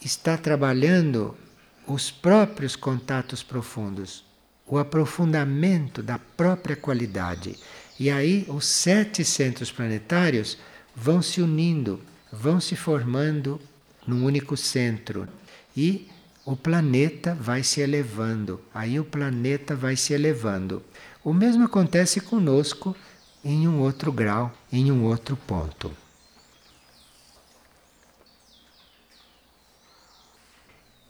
está 0.00 0.38
trabalhando 0.38 1.36
os 1.84 2.12
próprios 2.12 2.76
contatos 2.76 3.42
profundos, 3.42 4.24
o 4.68 4.78
aprofundamento 4.78 6.00
da 6.00 6.16
própria 6.16 6.76
qualidade. 6.76 7.58
E 7.98 8.08
aí 8.08 8.46
os 8.46 8.66
sete 8.66 9.24
centros 9.24 9.72
planetários 9.72 10.56
vão 10.94 11.20
se 11.20 11.42
unindo, 11.42 12.00
vão 12.32 12.60
se 12.60 12.76
formando 12.76 13.60
num 14.06 14.24
único 14.24 14.56
centro. 14.56 15.26
E 15.76 16.08
o 16.44 16.54
planeta 16.54 17.34
vai 17.34 17.64
se 17.64 17.80
elevando, 17.80 18.60
aí 18.72 19.00
o 19.00 19.04
planeta 19.04 19.74
vai 19.74 19.96
se 19.96 20.12
elevando. 20.12 20.84
O 21.24 21.32
mesmo 21.32 21.64
acontece 21.64 22.20
conosco 22.20 22.94
em 23.42 23.66
um 23.66 23.80
outro 23.80 24.12
grau, 24.12 24.52
em 24.70 24.92
um 24.92 25.04
outro 25.04 25.36
ponto. 25.36 25.90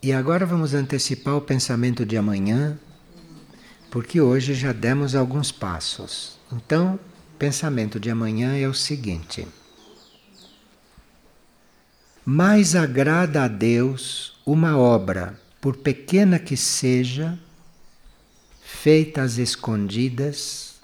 E 0.01 0.13
agora 0.13 0.45
vamos 0.45 0.73
antecipar 0.73 1.35
o 1.35 1.41
pensamento 1.41 2.05
de 2.05 2.15
amanhã, 2.15 2.79
porque 3.91 4.21
hoje 4.21 4.53
já 4.53 4.71
demos 4.71 5.15
alguns 5.15 5.51
passos. 5.51 6.39
Então, 6.49 6.97
pensamento 7.37 7.99
de 7.99 8.09
amanhã 8.09 8.55
é 8.55 8.67
o 8.67 8.73
seguinte: 8.73 9.45
Mais 12.23 12.73
agrada 12.73 13.43
a 13.43 13.47
Deus 13.47 14.39
uma 14.45 14.77
obra, 14.77 15.37
por 15.59 15.75
pequena 15.75 16.39
que 16.39 16.55
seja, 16.55 17.37
feita 18.85 19.23
às 19.23 19.39
escondidas 19.39 20.75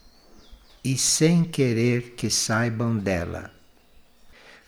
e 0.83 0.97
sem 0.97 1.43
querer 1.43 2.15
que 2.15 2.31
saibam 2.31 2.97
dela, 2.97 3.53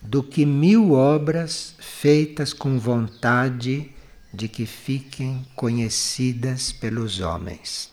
do 0.00 0.22
que 0.22 0.46
mil 0.46 0.92
obras 0.92 1.74
feitas 1.80 2.52
com 2.52 2.78
vontade 2.78 3.90
de 4.32 4.46
que 4.46 4.64
fiquem 4.64 5.44
conhecidas 5.56 6.70
pelos 6.70 7.18
homens. 7.18 7.92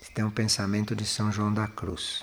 Este 0.00 0.22
é 0.22 0.24
um 0.24 0.30
pensamento 0.30 0.96
de 0.96 1.04
São 1.04 1.30
João 1.30 1.52
da 1.52 1.66
Cruz. 1.66 2.22